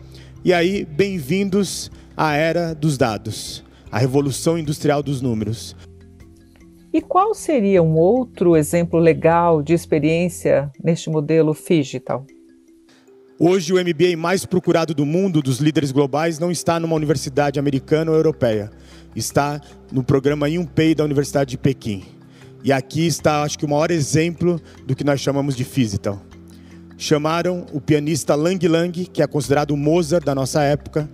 E 0.44 0.52
aí, 0.52 0.84
bem-vindos 0.84 1.88
à 2.16 2.34
era 2.34 2.74
dos 2.74 2.98
dados, 2.98 3.62
a 3.92 3.98
revolução 3.98 4.58
industrial 4.58 5.04
dos 5.04 5.20
números. 5.20 5.76
E 6.92 7.00
qual 7.00 7.34
seria 7.34 7.82
um 7.82 7.96
outro 7.96 8.54
exemplo 8.54 9.00
legal 9.00 9.62
de 9.62 9.72
experiência 9.72 10.70
neste 10.84 11.08
modelo 11.08 11.56
digital? 11.56 12.26
Hoje, 13.38 13.72
o 13.72 13.76
MBA 13.76 14.14
mais 14.14 14.44
procurado 14.44 14.94
do 14.94 15.06
mundo, 15.06 15.40
dos 15.40 15.56
líderes 15.56 15.90
globais, 15.90 16.38
não 16.38 16.50
está 16.50 16.78
numa 16.78 16.94
universidade 16.94 17.58
americana 17.58 18.10
ou 18.10 18.16
europeia. 18.16 18.70
Está 19.16 19.58
no 19.90 20.04
programa 20.04 20.50
Yunpei 20.50 20.94
da 20.94 21.02
Universidade 21.02 21.52
de 21.52 21.58
Pequim. 21.58 22.04
E 22.62 22.70
aqui 22.70 23.06
está, 23.06 23.42
acho 23.42 23.58
que, 23.58 23.64
o 23.64 23.68
maior 23.68 23.90
exemplo 23.90 24.60
do 24.86 24.94
que 24.94 25.02
nós 25.02 25.18
chamamos 25.18 25.56
de 25.56 25.64
Physical. 25.64 26.20
Chamaram 26.98 27.64
o 27.72 27.80
pianista 27.80 28.34
Lang 28.34 28.68
Lang, 28.68 29.06
que 29.06 29.22
é 29.22 29.26
considerado 29.26 29.70
o 29.70 29.78
Mozart 29.78 30.26
da 30.26 30.34
nossa 30.34 30.62
época. 30.62 31.10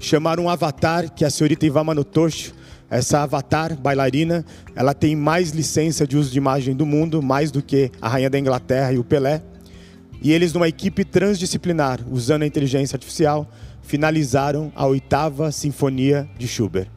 Chamaram 0.00 0.44
um 0.44 0.48
Avatar, 0.50 1.14
que 1.14 1.22
é 1.22 1.28
a 1.28 1.30
senhorita 1.30 1.64
Ivama 1.64 1.94
Notoshi, 1.94 2.52
essa 2.90 3.22
Avatar 3.22 3.76
bailarina, 3.76 4.44
ela 4.74 4.94
tem 4.94 5.16
mais 5.16 5.50
licença 5.50 6.06
de 6.06 6.16
uso 6.16 6.30
de 6.30 6.38
imagem 6.38 6.74
do 6.74 6.86
mundo, 6.86 7.22
mais 7.22 7.50
do 7.50 7.62
que 7.62 7.90
a 8.00 8.08
rainha 8.08 8.30
da 8.30 8.38
Inglaterra 8.38 8.92
e 8.92 8.98
o 8.98 9.04
Pelé. 9.04 9.42
E 10.22 10.32
eles, 10.32 10.52
numa 10.52 10.68
equipe 10.68 11.04
transdisciplinar, 11.04 12.00
usando 12.10 12.42
a 12.42 12.46
inteligência 12.46 12.96
artificial, 12.96 13.48
finalizaram 13.82 14.72
a 14.74 14.86
oitava 14.86 15.52
sinfonia 15.52 16.28
de 16.38 16.48
Schubert. 16.48 16.88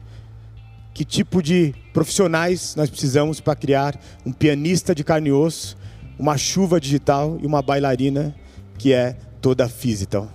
Que 0.94 1.04
tipo 1.04 1.42
de 1.42 1.74
profissionais 1.92 2.74
nós 2.74 2.90
precisamos 2.90 3.40
para 3.40 3.54
criar 3.54 3.98
um 4.26 4.32
pianista 4.32 4.94
de 4.94 5.04
carne 5.04 5.28
e 5.28 5.32
osso, 5.32 5.76
uma 6.18 6.36
chuva 6.36 6.80
digital 6.80 7.38
e 7.40 7.46
uma 7.46 7.62
bailarina 7.62 8.34
que 8.78 8.92
é 8.92 9.16
toda 9.40 9.68
digital? 9.68 10.28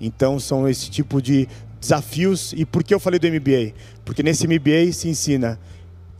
Então 0.00 0.38
são 0.38 0.68
esse 0.68 0.90
tipo 0.90 1.22
de 1.22 1.48
desafios. 1.84 2.52
E 2.56 2.64
por 2.64 2.82
que 2.82 2.94
eu 2.94 3.00
falei 3.00 3.18
do 3.20 3.28
MBA? 3.28 3.72
Porque 4.04 4.22
nesse 4.22 4.46
MBA 4.46 4.92
se 4.92 5.08
ensina 5.08 5.58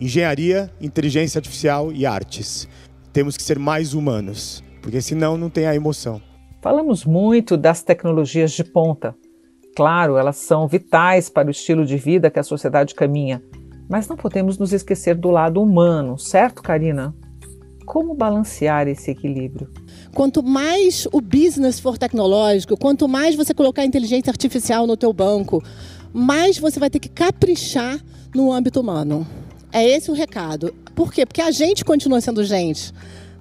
engenharia, 0.00 0.70
inteligência 0.80 1.38
artificial 1.38 1.90
e 1.92 2.04
artes. 2.04 2.68
Temos 3.12 3.36
que 3.36 3.42
ser 3.42 3.58
mais 3.58 3.94
humanos, 3.94 4.62
porque 4.82 5.00
senão 5.00 5.36
não 5.36 5.48
tem 5.48 5.66
a 5.66 5.74
emoção. 5.74 6.20
Falamos 6.60 7.04
muito 7.04 7.56
das 7.56 7.82
tecnologias 7.82 8.52
de 8.52 8.64
ponta. 8.64 9.14
Claro, 9.76 10.16
elas 10.16 10.36
são 10.36 10.68
vitais 10.68 11.28
para 11.28 11.48
o 11.48 11.50
estilo 11.50 11.84
de 11.84 11.96
vida 11.96 12.30
que 12.30 12.38
a 12.38 12.44
sociedade 12.44 12.94
caminha, 12.94 13.42
mas 13.88 14.08
não 14.08 14.16
podemos 14.16 14.58
nos 14.58 14.72
esquecer 14.72 15.14
do 15.14 15.30
lado 15.30 15.60
humano, 15.60 16.18
certo, 16.18 16.62
Karina? 16.62 17.14
Como 17.84 18.14
balancear 18.14 18.88
esse 18.88 19.10
equilíbrio? 19.10 19.70
Quanto 20.14 20.44
mais 20.44 21.08
o 21.10 21.20
business 21.20 21.80
for 21.80 21.98
tecnológico, 21.98 22.76
quanto 22.76 23.08
mais 23.08 23.34
você 23.34 23.52
colocar 23.52 23.84
inteligência 23.84 24.30
artificial 24.30 24.86
no 24.86 24.96
teu 24.96 25.12
banco, 25.12 25.62
mais 26.12 26.56
você 26.56 26.78
vai 26.78 26.88
ter 26.88 27.00
que 27.00 27.08
caprichar 27.08 28.00
no 28.32 28.52
âmbito 28.52 28.80
humano. 28.80 29.26
É 29.72 29.84
esse 29.84 30.12
o 30.12 30.14
recado. 30.14 30.72
Por 30.94 31.12
quê? 31.12 31.26
Porque 31.26 31.42
a 31.42 31.50
gente 31.50 31.84
continua 31.84 32.20
sendo 32.20 32.44
gente. 32.44 32.92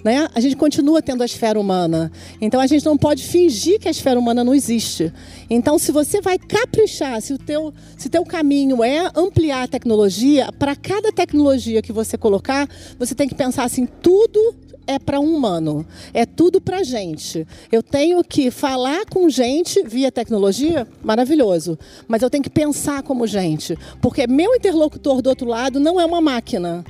Né? 0.03 0.27
A 0.33 0.39
gente 0.39 0.55
continua 0.55 0.99
tendo 0.99 1.21
a 1.21 1.25
esfera 1.25 1.59
humana. 1.59 2.11
Então 2.41 2.59
a 2.59 2.65
gente 2.65 2.83
não 2.85 2.97
pode 2.97 3.23
fingir 3.23 3.79
que 3.79 3.87
a 3.87 3.91
esfera 3.91 4.19
humana 4.19 4.43
não 4.43 4.53
existe. 4.53 5.13
Então, 5.49 5.77
se 5.77 5.91
você 5.91 6.19
vai 6.19 6.39
caprichar, 6.39 7.21
se 7.21 7.33
o 7.33 7.37
teu, 7.37 7.71
se 7.95 8.09
teu 8.09 8.25
caminho 8.25 8.83
é 8.83 9.11
ampliar 9.15 9.63
a 9.63 9.67
tecnologia, 9.67 10.51
para 10.57 10.75
cada 10.75 11.11
tecnologia 11.11 11.83
que 11.83 11.93
você 11.93 12.17
colocar, 12.17 12.67
você 12.97 13.13
tem 13.13 13.29
que 13.29 13.35
pensar 13.35 13.63
assim: 13.63 13.85
tudo 13.85 14.55
é 14.85 14.99
para 14.99 15.19
um 15.19 15.35
humano, 15.35 15.85
é 16.13 16.25
tudo 16.25 16.61
para 16.61 16.83
gente. 16.83 17.47
Eu 17.71 17.81
tenho 17.81 18.23
que 18.23 18.51
falar 18.51 19.05
com 19.05 19.29
gente 19.29 19.83
via 19.83 20.11
tecnologia, 20.11 20.87
maravilhoso, 21.03 21.77
mas 22.07 22.21
eu 22.21 22.29
tenho 22.29 22.43
que 22.43 22.49
pensar 22.49 23.03
como 23.03 23.27
gente, 23.27 23.77
porque 24.01 24.27
meu 24.27 24.55
interlocutor 24.55 25.21
do 25.21 25.29
outro 25.29 25.47
lado 25.47 25.79
não 25.79 25.99
é 25.99 26.05
uma 26.05 26.21
máquina. 26.21 26.83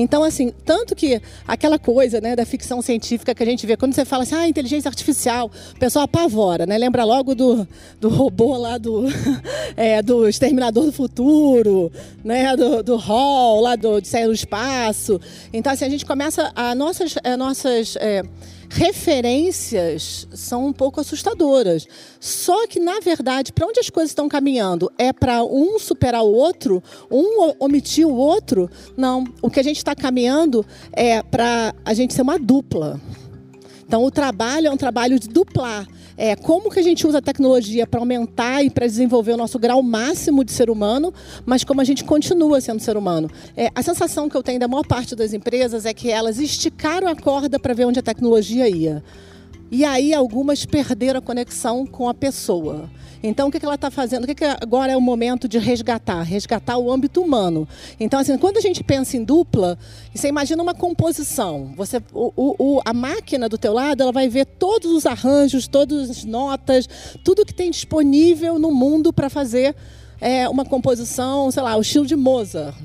Então, 0.00 0.22
assim, 0.22 0.52
tanto 0.64 0.94
que 0.94 1.20
aquela 1.46 1.78
coisa 1.78 2.20
né, 2.20 2.36
da 2.36 2.44
ficção 2.44 2.80
científica 2.80 3.34
que 3.34 3.42
a 3.42 3.46
gente 3.46 3.66
vê, 3.66 3.76
quando 3.76 3.94
você 3.94 4.04
fala 4.04 4.22
assim, 4.22 4.34
ah, 4.34 4.48
inteligência 4.48 4.88
artificial, 4.88 5.50
o 5.74 5.78
pessoal 5.78 6.04
apavora, 6.04 6.66
né? 6.66 6.78
Lembra 6.78 7.04
logo 7.04 7.34
do, 7.34 7.66
do 8.00 8.08
robô 8.08 8.56
lá 8.56 8.78
do, 8.78 9.04
é, 9.76 10.02
do 10.02 10.28
Exterminador 10.28 10.86
do 10.86 10.92
Futuro, 10.92 11.90
né? 12.24 12.56
Do, 12.56 12.82
do 12.82 12.96
Hall, 12.96 13.60
lá 13.60 13.76
do, 13.76 14.00
de 14.00 14.08
sair 14.08 14.26
do 14.26 14.32
espaço. 14.32 15.20
Então, 15.52 15.72
assim, 15.72 15.84
a 15.84 15.90
gente 15.90 16.06
começa, 16.06 16.52
a 16.54 16.74
nossas, 16.74 17.14
a 17.22 17.36
nossas 17.36 17.96
é, 17.96 18.22
referências 18.68 20.28
são 20.32 20.66
um 20.66 20.72
pouco 20.72 21.00
assustadoras. 21.00 21.86
Só 22.20 22.66
que, 22.66 22.78
na 22.78 23.00
verdade, 23.00 23.52
para 23.52 23.66
onde 23.66 23.80
as 23.80 23.90
coisas 23.90 24.10
estão 24.10 24.28
caminhando? 24.28 24.90
É 24.98 25.12
para 25.12 25.42
um 25.44 25.78
superar 25.78 26.22
o 26.22 26.32
outro? 26.32 26.82
Um 27.10 27.52
omitir 27.58 28.06
o 28.06 28.14
outro? 28.14 28.70
Não. 28.96 29.24
O 29.40 29.50
que 29.50 29.60
a 29.60 29.62
gente 29.62 29.78
está 29.78 29.94
caminhando 29.94 30.64
é 30.92 31.22
para 31.22 31.74
a 31.84 31.94
gente 31.94 32.14
ser 32.14 32.22
uma 32.22 32.38
dupla. 32.38 33.00
Então, 33.86 34.04
o 34.04 34.10
trabalho 34.10 34.66
é 34.66 34.70
um 34.70 34.76
trabalho 34.76 35.18
de 35.18 35.28
duplar 35.28 35.86
é, 36.18 36.34
como 36.34 36.68
que 36.68 36.80
a 36.80 36.82
gente 36.82 37.06
usa 37.06 37.18
a 37.18 37.22
tecnologia 37.22 37.86
para 37.86 38.00
aumentar 38.00 38.64
e 38.64 38.68
para 38.68 38.84
desenvolver 38.84 39.32
o 39.32 39.36
nosso 39.36 39.56
grau 39.56 39.80
máximo 39.80 40.42
de 40.42 40.50
ser 40.50 40.68
humano, 40.68 41.14
mas 41.46 41.62
como 41.62 41.80
a 41.80 41.84
gente 41.84 42.02
continua 42.02 42.60
sendo 42.60 42.80
ser 42.80 42.96
humano. 42.96 43.30
É, 43.56 43.70
a 43.72 43.82
sensação 43.84 44.28
que 44.28 44.36
eu 44.36 44.42
tenho 44.42 44.58
da 44.58 44.66
maior 44.66 44.84
parte 44.84 45.14
das 45.14 45.32
empresas 45.32 45.86
é 45.86 45.94
que 45.94 46.10
elas 46.10 46.40
esticaram 46.40 47.06
a 47.06 47.14
corda 47.14 47.56
para 47.60 47.72
ver 47.72 47.86
onde 47.86 48.00
a 48.00 48.02
tecnologia 48.02 48.68
ia. 48.68 49.02
E 49.70 49.84
aí 49.84 50.14
algumas 50.14 50.64
perderam 50.64 51.18
a 51.18 51.22
conexão 51.22 51.86
com 51.86 52.08
a 52.08 52.14
pessoa. 52.14 52.88
Então, 53.22 53.48
o 53.48 53.50
que, 53.50 53.64
ela 53.64 53.74
está 53.74 53.90
fazendo? 53.90 54.24
O 54.24 54.26
que, 54.26 54.34
que 54.34 54.44
agora 54.44 54.92
é 54.92 54.96
o 54.96 55.00
momento 55.00 55.48
de 55.48 55.58
resgatar? 55.58 56.22
Resgatar 56.22 56.78
o 56.78 56.90
âmbito 56.90 57.20
humano. 57.20 57.66
Então, 57.98 58.20
assim, 58.20 58.38
quando 58.38 58.58
a 58.58 58.60
gente 58.60 58.82
pensa 58.84 59.16
em 59.16 59.24
dupla, 59.24 59.76
você 60.14 60.28
imagina 60.28 60.62
uma 60.62 60.74
composição. 60.74 61.72
Você, 61.76 62.00
o, 62.12 62.32
o, 62.36 62.80
a 62.84 62.94
máquina 62.94 63.48
do 63.48 63.58
teu 63.58 63.72
lado, 63.72 64.02
ela 64.02 64.12
vai 64.12 64.28
ver 64.28 64.46
todos 64.46 64.90
os 64.92 65.04
arranjos, 65.04 65.66
todas 65.66 66.10
as 66.10 66.24
notas, 66.24 66.88
tudo 67.24 67.44
que 67.44 67.54
tem 67.54 67.70
disponível 67.70 68.58
no 68.58 68.70
mundo 68.70 69.12
para 69.12 69.28
fazer 69.28 69.74
é, 70.20 70.48
uma 70.48 70.64
composição, 70.64 71.50
sei 71.50 71.62
lá, 71.62 71.76
o 71.76 71.80
estilo 71.80 72.06
de 72.06 72.14
Mozart. 72.14 72.76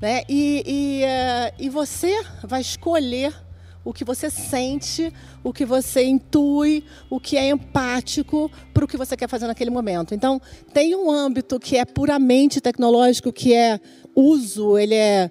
Né? 0.00 0.22
E, 0.28 0.62
e, 0.66 1.04
uh, 1.04 1.54
e 1.58 1.68
você 1.68 2.24
vai 2.42 2.60
escolher 2.60 3.34
o 3.84 3.92
que 3.92 4.04
você 4.04 4.28
sente, 4.28 5.12
o 5.42 5.52
que 5.52 5.64
você 5.64 6.04
intui, 6.04 6.84
o 7.08 7.18
que 7.18 7.36
é 7.36 7.48
empático 7.48 8.50
para 8.72 8.84
o 8.84 8.88
que 8.88 8.96
você 8.96 9.16
quer 9.16 9.28
fazer 9.28 9.46
naquele 9.46 9.70
momento. 9.70 10.14
Então, 10.14 10.40
tem 10.72 10.94
um 10.94 11.10
âmbito 11.10 11.58
que 11.58 11.76
é 11.76 11.84
puramente 11.84 12.60
tecnológico, 12.60 13.32
que 13.32 13.54
é 13.54 13.80
uso, 14.14 14.78
ele 14.78 14.94
é 14.94 15.30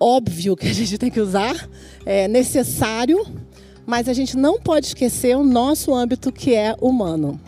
óbvio 0.00 0.56
que 0.56 0.66
a 0.68 0.72
gente 0.72 0.98
tem 0.98 1.10
que 1.10 1.20
usar, 1.20 1.68
é 2.04 2.28
necessário, 2.28 3.24
mas 3.86 4.08
a 4.08 4.12
gente 4.12 4.36
não 4.36 4.60
pode 4.60 4.86
esquecer 4.86 5.36
o 5.36 5.42
nosso 5.42 5.94
âmbito 5.94 6.30
que 6.30 6.54
é 6.54 6.76
humano. 6.80 7.40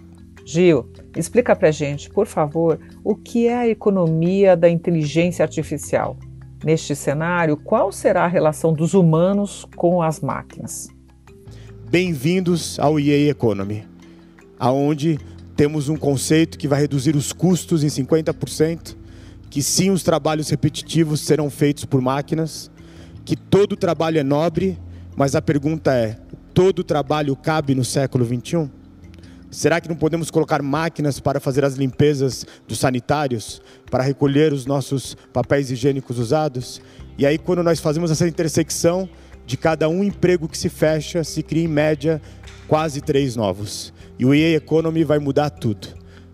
Gil, 0.45 0.91
explica 1.17 1.55
para 1.55 1.71
gente, 1.71 2.11
por 2.11 2.27
favor, 2.27 2.81
o 3.05 3.15
que 3.15 3.47
é 3.47 3.57
a 3.57 3.69
economia 3.69 4.57
da 4.57 4.69
inteligência 4.69 5.45
artificial. 5.45 6.17
Neste 6.63 6.95
cenário, 6.95 7.57
qual 7.57 7.91
será 7.91 8.25
a 8.25 8.29
relação 8.29 8.75
dos 8.75 8.93
humanos 8.93 9.67
com 9.77 10.03
as 10.03 10.21
máquinas? 10.21 10.89
Bem-vindos 11.91 12.79
ao 12.79 13.01
EA 13.01 13.31
Economy, 13.31 13.89
aonde 14.59 15.19
temos 15.57 15.89
um 15.89 15.97
conceito 15.97 16.59
que 16.59 16.69
vai 16.69 16.79
reduzir 16.79 17.17
os 17.17 17.33
custos 17.33 17.83
em 17.83 17.87
50%, 17.87 18.95
que 19.49 19.63
sim 19.63 19.91
os 19.91 20.03
trabalhos 20.03 20.51
repetitivos 20.51 21.23
serão 21.23 21.49
feitos 21.49 21.87
por 21.87 22.03
máquinas, 22.03 22.71
que 23.25 23.37
todo 23.37 23.75
trabalho 23.75 24.19
é 24.19 24.23
nobre, 24.23 24.79
mas 25.17 25.35
a 25.35 25.41
pergunta 25.41 25.95
é: 25.95 26.19
todo 26.53 26.85
trabalho 26.85 27.35
cabe 27.37 27.75
no 27.75 27.85
século 27.85 28.23
21? 28.23 28.69
Será 29.51 29.81
que 29.81 29.89
não 29.89 29.97
podemos 29.97 30.31
colocar 30.31 30.63
máquinas 30.63 31.19
para 31.19 31.41
fazer 31.41 31.65
as 31.65 31.75
limpezas 31.75 32.47
dos 32.69 32.79
sanitários, 32.79 33.61
para 33.91 34.05
recolher 34.05 34.53
os 34.53 34.65
nossos 34.65 35.17
papéis 35.33 35.71
higiênicos 35.71 36.19
usados? 36.19 36.81
E 37.19 37.27
aí, 37.27 37.37
quando 37.37 37.63
nós 37.63 37.81
fazemos 37.81 38.13
essa 38.13 38.29
intersecção 38.29 39.09
de 39.45 39.57
cada 39.57 39.89
um 39.89 40.05
emprego 40.05 40.49
que 40.49 40.57
se 40.57 40.69
fecha, 40.69 41.25
se 41.25 41.43
cria 41.43 41.65
em 41.65 41.69
média 41.69 42.23
quase 42.69 43.01
três 43.01 43.35
novos. 43.35 43.93
E 44.17 44.25
o 44.25 44.33
EA 44.33 44.57
Economy 44.57 45.03
vai 45.03 45.19
mudar 45.19 45.51
tudo. 45.51 45.89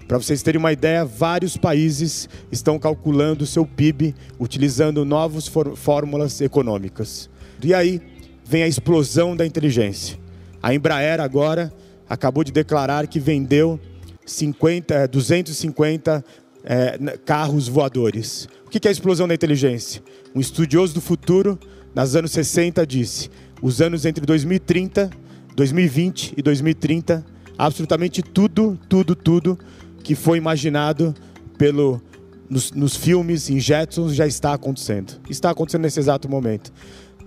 Para 0.06 0.18
vocês 0.18 0.42
terem 0.42 0.58
uma 0.58 0.73
ideia, 0.73 1.04
vários 1.04 1.56
países 1.56 2.28
estão 2.52 2.78
calculando 2.78 3.44
o 3.44 3.46
seu 3.46 3.64
PIB 3.64 4.14
utilizando 4.38 5.04
novas 5.04 5.50
fórmulas 5.75 6.40
econômicas. 6.42 7.30
E 7.62 7.73
aí 7.73 8.00
vem 8.44 8.62
a 8.62 8.68
explosão 8.68 9.35
da 9.35 9.46
inteligência. 9.46 10.18
A 10.62 10.75
Embraer 10.75 11.20
agora 11.20 11.73
acabou 12.08 12.44
de 12.44 12.52
declarar 12.52 13.06
que 13.06 13.18
vendeu 13.18 13.80
50, 14.25 15.08
250 15.08 16.25
é, 16.64 16.98
carros 17.25 17.68
voadores. 17.68 18.48
O 18.66 18.70
que 18.70 18.86
é 18.86 18.90
a 18.90 18.92
explosão 18.92 19.28
da 19.28 19.34
inteligência? 19.34 20.02
Um 20.34 20.40
estudioso 20.40 20.94
do 20.94 21.00
futuro, 21.00 21.58
nos 21.94 22.16
anos 22.16 22.32
60, 22.32 22.86
disse: 22.86 23.30
os 23.62 23.80
anos 23.80 24.04
entre 24.04 24.26
2030, 24.26 25.10
2020 25.54 26.34
e 26.36 26.42
2030, 26.42 27.25
absolutamente 27.56 28.22
tudo, 28.22 28.78
tudo, 28.88 29.14
tudo 29.14 29.58
que 30.02 30.14
foi 30.14 30.38
imaginado 30.38 31.14
pelo 31.56 32.00
nos, 32.48 32.70
nos 32.72 32.96
filmes, 32.96 33.50
em 33.50 33.58
Jetsons, 33.58 34.14
já 34.14 34.26
está 34.26 34.54
acontecendo. 34.54 35.14
Está 35.28 35.50
acontecendo 35.50 35.82
nesse 35.82 35.98
exato 35.98 36.28
momento. 36.28 36.72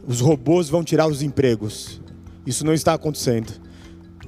Os 0.07 0.21
robôs 0.21 0.69
vão 0.69 0.83
tirar 0.83 1.07
os 1.07 1.21
empregos. 1.21 2.01
Isso 2.45 2.65
não 2.65 2.73
está 2.73 2.93
acontecendo. 2.93 3.51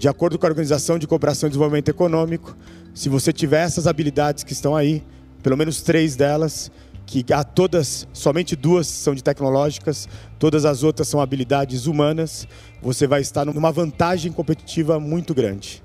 De 0.02 0.08
acordo 0.08 0.40
com 0.40 0.48
a 0.48 0.50
Organização 0.50 0.98
de 0.98 1.06
Cooperação 1.06 1.46
e 1.46 1.52
Desenvolvimento 1.52 1.90
Econômico, 1.90 2.58
se 2.92 3.08
você 3.08 3.32
tiver 3.32 3.62
essas 3.62 3.86
habilidades 3.86 4.44
que 4.44 4.52
estão 4.52 4.76
aí, 4.76 5.04
pelo 5.44 5.56
menos 5.56 5.84
três 5.84 6.16
delas, 6.16 6.72
que 7.06 7.24
há 7.32 7.44
todas, 7.44 8.08
somente 8.12 8.56
duas 8.56 8.88
são 8.88 9.14
de 9.14 9.24
tecnológicas, 9.24 10.10
todas 10.40 10.66
as 10.66 10.82
outras 10.82 11.08
são 11.08 11.22
habilidades 11.22 11.86
humanas, 11.86 12.48
você 12.82 13.06
vai 13.06 13.22
estar 13.22 13.46
numa 13.46 13.72
vantagem 13.72 14.32
competitiva 14.32 15.00
muito 15.00 15.36
grande. 15.36 15.84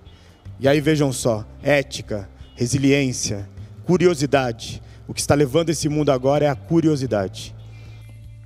E 0.58 0.66
aí 0.66 0.80
vejam 0.80 1.12
só, 1.12 1.44
ética, 1.62 2.26
resiliência, 2.54 3.46
curiosidade. 3.84 4.82
O 5.06 5.12
que 5.12 5.20
está 5.20 5.34
levando 5.34 5.68
esse 5.68 5.90
mundo 5.90 6.10
agora 6.10 6.46
é 6.46 6.48
a 6.48 6.56
curiosidade. 6.56 7.54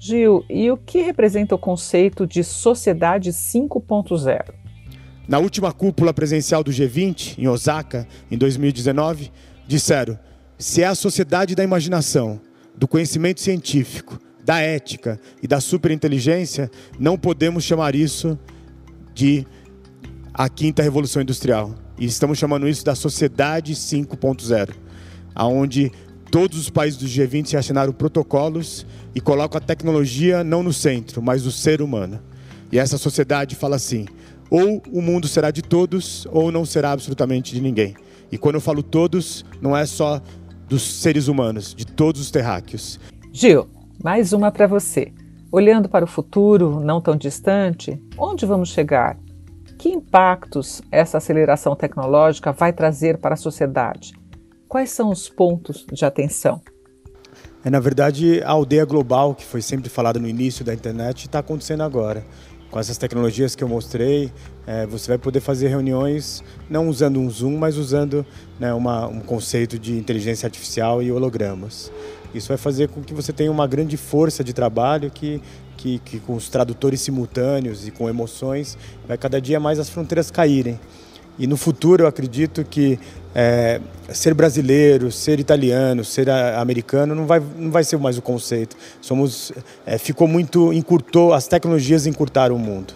Gil, 0.01 0.45
e 0.51 0.69
o 0.69 0.77
que 0.77 1.01
representa 1.01 1.55
o 1.55 1.59
conceito 1.59 2.27
de 2.27 2.43
sociedade 2.43 3.31
5.0? 3.31 4.59
Na 5.31 5.39
última 5.39 5.73
cúpula 5.73 6.13
presencial 6.13 6.65
do 6.65 6.73
G20, 6.73 7.39
em 7.39 7.47
Osaka, 7.47 8.05
em 8.29 8.37
2019, 8.37 9.31
disseram: 9.65 10.19
se 10.59 10.83
é 10.83 10.87
a 10.87 10.95
sociedade 10.97 11.55
da 11.55 11.63
imaginação, 11.63 12.41
do 12.77 12.89
conhecimento 12.89 13.41
científico, 13.41 14.19
da 14.45 14.59
ética 14.59 15.21
e 15.41 15.47
da 15.47 15.61
superinteligência, 15.61 16.69
não 16.99 17.17
podemos 17.17 17.63
chamar 17.63 17.95
isso 17.95 18.37
de 19.15 19.47
a 20.35 20.49
quinta 20.49 20.83
revolução 20.83 21.23
industrial. 21.23 21.77
E 21.97 22.07
estamos 22.07 22.37
chamando 22.37 22.67
isso 22.67 22.85
da 22.85 22.97
sociedade 22.97 23.73
5.0. 23.73 24.71
aonde 25.33 25.93
todos 26.29 26.59
os 26.59 26.71
países 26.71 26.99
do 26.99 27.07
G20 27.07 27.47
se 27.47 27.57
assinaram 27.57 27.93
protocolos 27.93 28.85
e 29.15 29.21
colocam 29.21 29.59
a 29.59 29.61
tecnologia 29.61 30.43
não 30.43 30.65
no 30.65 30.73
centro, 30.73 31.23
mas 31.23 31.47
o 31.47 31.53
ser 31.53 31.81
humano. 31.81 32.21
E 32.73 32.81
essa 32.81 32.99
sociedade 32.99 33.55
fala 33.55 33.77
assim: 33.77 34.07
ou 34.51 34.83
o 34.93 35.01
mundo 35.01 35.29
será 35.29 35.51
de 35.51 35.63
todos, 35.63 36.27
ou 36.31 36.51
não 36.51 36.65
será 36.65 36.93
absolutamente 36.93 37.55
de 37.55 37.61
ninguém. 37.61 37.95
E 38.31 38.37
quando 38.37 38.57
eu 38.57 38.61
falo 38.61 38.83
todos, 38.83 39.45
não 39.61 39.77
é 39.77 39.87
só 39.87 40.21
dos 40.69 40.83
seres 40.83 41.29
humanos, 41.29 41.75
de 41.75 41.87
todos 41.87 42.21
os 42.21 42.31
terráqueos. 42.31 42.99
Gil, 43.33 43.69
mais 44.03 44.33
uma 44.33 44.51
para 44.51 44.67
você. 44.67 45.13
Olhando 45.53 45.89
para 45.89 46.05
o 46.05 46.09
futuro, 46.09 46.81
não 46.81 47.01
tão 47.01 47.17
distante, 47.17 48.01
onde 48.17 48.47
vamos 48.47 48.69
chegar? 48.69 49.19
Que 49.79 49.89
impactos 49.89 50.83
essa 50.93 51.19
aceleração 51.19 51.75
tecnológica 51.75 52.53
vai 52.53 52.73
trazer 52.73 53.19
para 53.19 53.35
a 53.35 53.37
sociedade? 53.37 54.13
Quais 54.69 54.91
são 54.91 55.11
os 55.11 55.29
pontos 55.29 55.85
de 55.93 56.05
atenção? 56.05 56.61
É, 57.65 57.69
na 57.69 57.81
verdade, 57.81 58.43
a 58.43 58.51
aldeia 58.51 58.85
global, 58.85 59.35
que 59.35 59.45
foi 59.45 59.61
sempre 59.61 59.91
falada 59.91 60.19
no 60.19 60.29
início 60.29 60.65
da 60.65 60.73
internet, 60.73 61.27
está 61.27 61.41
acontecendo 61.41 61.83
agora. 61.83 62.25
Com 62.71 62.79
essas 62.79 62.97
tecnologias 62.97 63.57
que 63.57 63.65
eu 63.65 63.69
mostrei, 63.69 64.33
é, 64.65 64.87
você 64.87 65.09
vai 65.09 65.19
poder 65.19 65.41
fazer 65.41 65.69
reuniões 65.69 66.45
não 66.69 66.89
usando 66.89 67.19
um 67.19 67.29
Zoom, 67.29 67.59
mas 67.59 67.77
usando 67.77 68.25
né, 68.61 68.73
uma, 68.73 69.09
um 69.09 69.21
conceito 69.21 69.77
de 69.77 69.99
inteligência 69.99 70.47
artificial 70.47 71.03
e 71.03 71.11
hologramas. 71.11 71.91
Isso 72.33 72.47
vai 72.47 72.57
fazer 72.57 72.89
com 72.89 73.03
que 73.03 73.13
você 73.13 73.33
tenha 73.33 73.51
uma 73.51 73.67
grande 73.67 73.97
força 73.97 74.45
de 74.45 74.53
trabalho 74.53 75.11
que, 75.11 75.43
que, 75.77 75.99
que 75.99 76.21
com 76.21 76.37
os 76.37 76.49
tradutores 76.49 77.01
simultâneos 77.01 77.89
e 77.89 77.91
com 77.91 78.09
emoções, 78.09 78.79
vai 79.07 79.19
cada 79.19 79.41
dia 79.41 79.59
mais 79.59 79.81
as 79.81 79.91
fronteiras 79.91 80.31
caírem. 80.31 80.79
E 81.41 81.47
no 81.47 81.57
futuro 81.57 82.05
eu 82.05 82.07
acredito 82.07 82.63
que 82.63 82.99
é, 83.35 83.81
ser 84.13 84.35
brasileiro, 84.35 85.11
ser 85.11 85.41
italiano, 85.41 86.05
ser 86.05 86.29
americano 86.29 87.15
não 87.15 87.25
vai, 87.25 87.41
não 87.57 87.71
vai 87.71 87.83
ser 87.83 87.97
mais 87.97 88.19
o 88.19 88.23
conceito. 88.23 88.77
Somos, 89.01 89.51
é, 89.87 89.97
ficou 89.97 90.29
muito 90.29 90.71
encurtou, 90.71 91.33
as 91.33 91.49
tecnologias 91.49 92.07
encurtaram 92.07 92.55
o 92.55 92.59
mundo, 92.59 92.93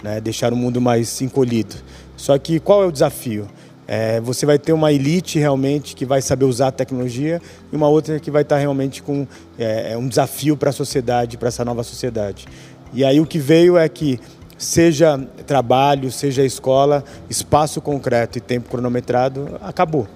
né? 0.00 0.20
deixaram 0.20 0.56
o 0.56 0.60
mundo 0.60 0.80
mais 0.80 1.20
encolhido. 1.20 1.74
Só 2.16 2.38
que 2.38 2.60
qual 2.60 2.84
é 2.84 2.86
o 2.86 2.92
desafio? 2.92 3.48
É, 3.88 4.20
você 4.20 4.46
vai 4.46 4.60
ter 4.60 4.72
uma 4.72 4.92
elite 4.92 5.40
realmente 5.40 5.96
que 5.96 6.06
vai 6.06 6.22
saber 6.22 6.44
usar 6.44 6.68
a 6.68 6.72
tecnologia 6.72 7.42
e 7.72 7.74
uma 7.74 7.88
outra 7.88 8.20
que 8.20 8.30
vai 8.30 8.42
estar 8.42 8.58
realmente 8.58 9.02
com 9.02 9.26
é, 9.58 9.94
é 9.94 9.98
um 9.98 10.06
desafio 10.06 10.56
para 10.56 10.70
a 10.70 10.72
sociedade, 10.72 11.36
para 11.36 11.48
essa 11.48 11.64
nova 11.64 11.82
sociedade. 11.82 12.46
E 12.92 13.04
aí 13.04 13.18
o 13.18 13.26
que 13.26 13.38
veio 13.38 13.76
é 13.76 13.88
que 13.88 14.20
seja 14.58 15.16
trabalho, 15.46 16.10
seja 16.10 16.44
escola, 16.44 17.04
espaço 17.30 17.80
concreto 17.80 18.36
e 18.36 18.40
tempo 18.40 18.68
cronometrado, 18.68 19.58
acabou. 19.62 20.06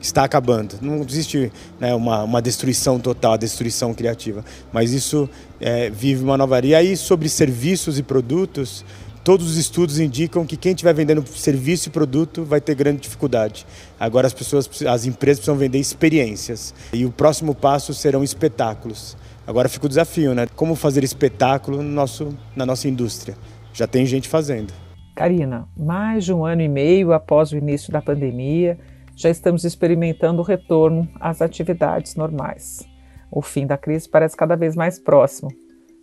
Está 0.00 0.22
acabando. 0.22 0.76
Não 0.80 1.00
existe 1.00 1.50
né, 1.80 1.92
uma, 1.92 2.22
uma 2.22 2.40
destruição 2.40 3.00
total, 3.00 3.36
destruição 3.36 3.92
criativa. 3.92 4.44
Mas 4.72 4.92
isso 4.92 5.28
é, 5.60 5.90
vive 5.90 6.22
uma 6.22 6.38
nova. 6.38 6.64
E 6.64 6.72
aí, 6.72 6.96
sobre 6.96 7.28
serviços 7.28 7.98
e 7.98 8.02
produtos, 8.04 8.84
todos 9.24 9.50
os 9.50 9.56
estudos 9.56 9.98
indicam 9.98 10.46
que 10.46 10.56
quem 10.56 10.70
estiver 10.70 10.94
vendendo 10.94 11.24
serviço 11.26 11.88
e 11.88 11.90
produto 11.90 12.44
vai 12.44 12.60
ter 12.60 12.76
grande 12.76 13.00
dificuldade. 13.00 13.66
Agora 13.98 14.28
as 14.28 14.32
pessoas, 14.32 14.70
as 14.86 15.04
empresas 15.04 15.40
precisam 15.40 15.56
vender 15.56 15.78
experiências. 15.78 16.72
E 16.92 17.04
o 17.04 17.10
próximo 17.10 17.52
passo 17.52 17.92
serão 17.92 18.22
espetáculos. 18.22 19.16
Agora 19.44 19.68
fica 19.68 19.86
o 19.86 19.88
desafio, 19.88 20.32
né? 20.32 20.46
Como 20.54 20.76
fazer 20.76 21.02
espetáculo 21.02 21.82
no 21.82 21.90
nosso, 21.90 22.36
na 22.54 22.64
nossa 22.64 22.86
indústria? 22.86 23.36
Já 23.72 23.86
tem 23.86 24.04
gente 24.06 24.28
fazendo. 24.28 24.72
Karina, 25.14 25.68
mais 25.76 26.24
de 26.24 26.32
um 26.32 26.44
ano 26.44 26.62
e 26.62 26.68
meio 26.68 27.12
após 27.12 27.50
o 27.50 27.56
início 27.56 27.92
da 27.92 28.00
pandemia, 28.00 28.78
já 29.16 29.28
estamos 29.28 29.64
experimentando 29.64 30.40
o 30.40 30.44
retorno 30.44 31.08
às 31.18 31.42
atividades 31.42 32.14
normais. 32.14 32.88
O 33.30 33.42
fim 33.42 33.66
da 33.66 33.76
crise 33.76 34.08
parece 34.08 34.36
cada 34.36 34.54
vez 34.54 34.76
mais 34.76 34.98
próximo. 34.98 35.50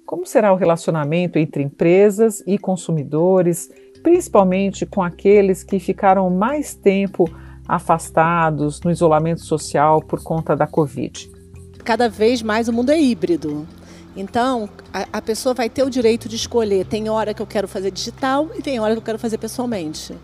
Como 0.06 0.26
será 0.26 0.52
o 0.54 0.58
relacionamento 0.58 1.40
entre 1.40 1.64
empresas 1.64 2.44
e 2.46 2.58
consumidores, 2.58 3.72
principalmente 4.04 4.86
com 4.86 5.02
aqueles 5.02 5.64
que 5.64 5.80
ficaram 5.80 6.30
mais 6.30 6.76
tempo 6.76 7.26
afastados 7.68 8.82
no 8.82 8.92
isolamento 8.92 9.42
social 9.42 10.02
por 10.02 10.22
conta 10.22 10.56
da 10.56 10.68
Covid? 10.68 11.32
Cada 11.84 12.10
vez 12.10 12.42
mais 12.42 12.68
o 12.68 12.74
mundo 12.74 12.92
é 12.92 13.00
híbrido. 13.00 13.66
Então, 14.16 14.70
a, 14.94 15.08
a, 15.14 15.22
pessoa 15.22 15.54
vai 15.54 15.70
ter 15.70 15.84
o 15.84 15.90
direito 15.90 16.30
de 16.30 16.36
escolher. 16.36 16.86
Tem 16.86 17.10
hora 17.10 17.34
que 17.34 17.42
eu 17.42 17.46
quero 17.46 17.68
fazer 17.68 17.92
digital 17.92 18.50
e 18.56 18.62
tem 18.62 18.80
hora 18.80 18.94
que 18.94 19.00
eu 19.00 19.04
quero 19.04 19.20
fazer 19.20 19.38
pessoalmente. 19.38 20.16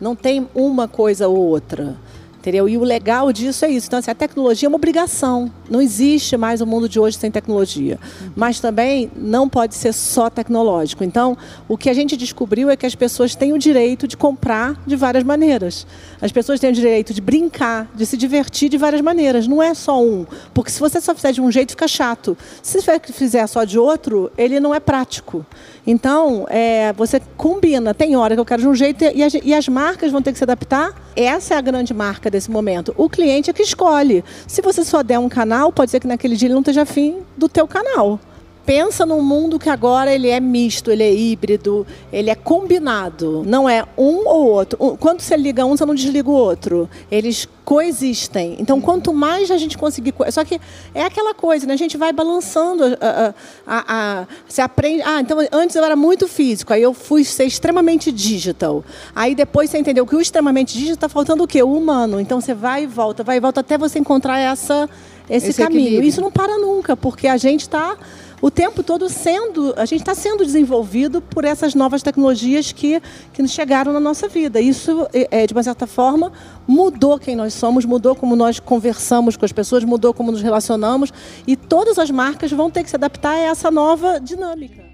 Não 0.00 0.16
tem 0.16 0.48
uma 0.54 0.88
coisa 0.88 1.28
ou 1.28 1.36
outra. 1.36 1.96
Entendeu? 2.44 2.68
E 2.68 2.76
o 2.76 2.84
legal 2.84 3.32
disso 3.32 3.64
é 3.64 3.70
isso. 3.70 3.86
Então, 3.86 3.98
assim, 3.98 4.10
a 4.10 4.14
tecnologia 4.14 4.66
é 4.66 4.68
uma 4.68 4.76
obrigação. 4.76 5.50
Não 5.70 5.80
existe 5.80 6.36
mais 6.36 6.60
o 6.60 6.66
mundo 6.66 6.86
de 6.86 7.00
hoje 7.00 7.16
sem 7.16 7.30
tecnologia. 7.30 7.98
Mas 8.36 8.60
também 8.60 9.10
não 9.16 9.48
pode 9.48 9.74
ser 9.74 9.94
só 9.94 10.28
tecnológico. 10.28 11.02
Então, 11.02 11.38
o 11.66 11.78
que 11.78 11.88
a 11.88 11.94
gente 11.94 12.18
descobriu 12.18 12.68
é 12.68 12.76
que 12.76 12.84
as 12.84 12.94
pessoas 12.94 13.34
têm 13.34 13.54
o 13.54 13.58
direito 13.58 14.06
de 14.06 14.14
comprar 14.14 14.78
de 14.86 14.94
várias 14.94 15.24
maneiras. 15.24 15.86
As 16.20 16.32
pessoas 16.32 16.60
têm 16.60 16.68
o 16.68 16.74
direito 16.74 17.14
de 17.14 17.22
brincar, 17.22 17.90
de 17.94 18.04
se 18.04 18.14
divertir 18.14 18.68
de 18.68 18.76
várias 18.76 19.00
maneiras. 19.00 19.48
Não 19.48 19.62
é 19.62 19.72
só 19.72 20.04
um. 20.04 20.26
Porque 20.52 20.70
se 20.70 20.78
você 20.78 21.00
só 21.00 21.14
fizer 21.14 21.32
de 21.32 21.40
um 21.40 21.50
jeito, 21.50 21.70
fica 21.70 21.88
chato. 21.88 22.36
Se 22.62 22.78
você 22.78 23.00
fizer 23.10 23.46
só 23.46 23.64
de 23.64 23.78
outro, 23.78 24.30
ele 24.36 24.60
não 24.60 24.74
é 24.74 24.80
prático. 24.80 25.46
Então, 25.86 26.44
é, 26.50 26.92
você 26.92 27.22
combina. 27.38 27.94
Tem 27.94 28.16
hora 28.16 28.34
que 28.34 28.40
eu 28.40 28.44
quero 28.44 28.60
de 28.60 28.68
um 28.68 28.74
jeito 28.74 29.02
e 29.02 29.22
as, 29.22 29.32
e 29.32 29.54
as 29.54 29.66
marcas 29.66 30.12
vão 30.12 30.20
ter 30.20 30.32
que 30.32 30.36
se 30.36 30.44
adaptar. 30.44 30.94
Essa 31.16 31.54
é 31.54 31.56
a 31.56 31.60
grande 31.62 31.94
marca 31.94 32.33
desse 32.34 32.50
momento. 32.50 32.94
O 32.96 33.08
cliente 33.08 33.48
é 33.48 33.52
que 33.52 33.62
escolhe. 33.62 34.22
Se 34.46 34.60
você 34.60 34.84
só 34.84 35.02
der 35.02 35.18
um 35.18 35.28
canal, 35.28 35.72
pode 35.72 35.90
ser 35.90 36.00
que 36.00 36.06
naquele 36.06 36.36
dia 36.36 36.48
ele 36.48 36.54
não 36.54 36.60
esteja 36.60 36.82
afim 36.82 37.18
do 37.36 37.48
teu 37.48 37.66
canal 37.66 38.20
pensa 38.66 39.04
num 39.04 39.22
mundo 39.22 39.58
que 39.58 39.68
agora 39.68 40.12
ele 40.12 40.28
é 40.28 40.40
misto, 40.40 40.90
ele 40.90 41.02
é 41.02 41.12
híbrido, 41.12 41.86
ele 42.12 42.30
é 42.30 42.34
combinado. 42.34 43.42
Não 43.46 43.68
é 43.68 43.84
um 43.96 44.26
ou 44.26 44.46
outro. 44.46 44.78
Quando 44.98 45.20
você 45.20 45.36
liga 45.36 45.64
um, 45.64 45.76
você 45.76 45.84
não 45.84 45.94
desliga 45.94 46.28
o 46.28 46.32
outro. 46.32 46.88
Eles 47.10 47.48
coexistem. 47.64 48.56
Então, 48.58 48.80
quanto 48.80 49.12
mais 49.12 49.50
a 49.50 49.56
gente 49.56 49.76
conseguir. 49.76 50.14
Só 50.30 50.44
que 50.44 50.60
é 50.94 51.02
aquela 51.02 51.34
coisa, 51.34 51.66
né? 51.66 51.74
A 51.74 51.78
gente 51.78 51.96
vai 51.96 52.12
balançando. 52.12 52.84
A, 53.00 53.34
a, 53.66 53.84
a, 53.88 54.26
você 54.46 54.60
aprende. 54.60 55.02
Ah, 55.04 55.20
então 55.20 55.38
antes 55.52 55.76
eu 55.76 55.84
era 55.84 55.96
muito 55.96 56.28
físico, 56.28 56.72
aí 56.72 56.82
eu 56.82 56.94
fui 56.94 57.24
ser 57.24 57.44
extremamente 57.44 58.10
digital. 58.10 58.84
Aí 59.14 59.34
depois 59.34 59.70
você 59.70 59.78
entendeu 59.78 60.06
que 60.06 60.16
o 60.16 60.20
extremamente 60.20 60.74
digital 60.74 60.94
está 60.94 61.08
faltando 61.08 61.44
o 61.44 61.46
quê? 61.46 61.62
O 61.62 61.72
humano. 61.72 62.20
Então 62.20 62.40
você 62.40 62.54
vai 62.54 62.84
e 62.84 62.86
volta, 62.86 63.22
vai 63.22 63.36
e 63.36 63.40
volta 63.40 63.60
até 63.60 63.76
você 63.76 63.98
encontrar 63.98 64.38
essa, 64.38 64.88
esse, 65.28 65.50
esse 65.50 65.62
caminho. 65.62 65.80
Equilíbrio. 65.80 66.08
Isso 66.08 66.20
não 66.20 66.30
para 66.30 66.58
nunca, 66.58 66.96
porque 66.96 67.26
a 67.26 67.36
gente 67.36 67.62
está 67.62 67.96
o 68.44 68.50
tempo 68.50 68.82
todo 68.82 69.08
sendo, 69.08 69.72
a 69.74 69.86
gente 69.86 70.00
está 70.00 70.14
sendo 70.14 70.44
desenvolvido 70.44 71.22
por 71.22 71.46
essas 71.46 71.74
novas 71.74 72.02
tecnologias 72.02 72.72
que, 72.72 73.00
que 73.32 73.48
chegaram 73.48 73.90
na 73.90 73.98
nossa 73.98 74.28
vida. 74.28 74.60
Isso, 74.60 75.08
é, 75.14 75.46
de 75.46 75.54
uma 75.54 75.62
certa 75.62 75.86
forma, 75.86 76.30
mudou 76.68 77.18
quem 77.18 77.34
nós 77.34 77.54
somos, 77.54 77.86
mudou 77.86 78.14
como 78.14 78.36
nós 78.36 78.60
conversamos 78.60 79.34
com 79.34 79.46
as 79.46 79.52
pessoas, 79.52 79.82
mudou 79.82 80.12
como 80.12 80.30
nos 80.30 80.42
relacionamos 80.42 81.10
e 81.46 81.56
todas 81.56 81.98
as 81.98 82.10
marcas 82.10 82.52
vão 82.52 82.70
ter 82.70 82.84
que 82.84 82.90
se 82.90 82.96
adaptar 82.96 83.30
a 83.30 83.38
essa 83.38 83.70
nova 83.70 84.20
dinâmica. 84.20 84.84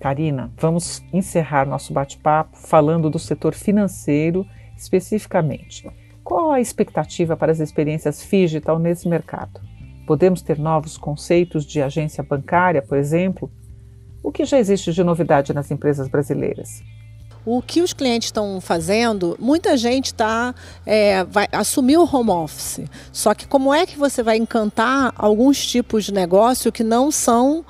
Karina, 0.00 0.50
vamos 0.58 1.00
encerrar 1.12 1.68
nosso 1.68 1.92
bate-papo 1.92 2.58
falando 2.58 3.08
do 3.08 3.18
setor 3.20 3.54
financeiro 3.54 4.44
especificamente. 4.76 5.88
Qual 6.24 6.50
a 6.50 6.60
expectativa 6.60 7.36
para 7.36 7.52
as 7.52 7.60
experiências 7.60 8.20
digital 8.28 8.76
nesse 8.76 9.08
mercado? 9.08 9.67
Podemos 10.08 10.40
ter 10.40 10.58
novos 10.58 10.96
conceitos 10.96 11.66
de 11.66 11.82
agência 11.82 12.24
bancária, 12.24 12.80
por 12.80 12.96
exemplo? 12.96 13.50
O 14.22 14.32
que 14.32 14.42
já 14.46 14.58
existe 14.58 14.90
de 14.90 15.04
novidade 15.04 15.52
nas 15.52 15.70
empresas 15.70 16.08
brasileiras? 16.08 16.82
O 17.44 17.60
que 17.60 17.82
os 17.82 17.92
clientes 17.92 18.28
estão 18.28 18.58
fazendo, 18.58 19.36
muita 19.38 19.76
gente 19.76 20.06
está 20.06 20.54
é, 20.86 21.24
vai 21.24 21.46
assumir 21.52 21.98
o 21.98 22.08
home 22.10 22.30
office. 22.30 22.80
Só 23.12 23.34
que 23.34 23.46
como 23.46 23.74
é 23.74 23.84
que 23.84 23.98
você 23.98 24.22
vai 24.22 24.38
encantar 24.38 25.12
alguns 25.14 25.66
tipos 25.66 26.06
de 26.06 26.14
negócio 26.14 26.72
que 26.72 26.82
não 26.82 27.10
são 27.10 27.62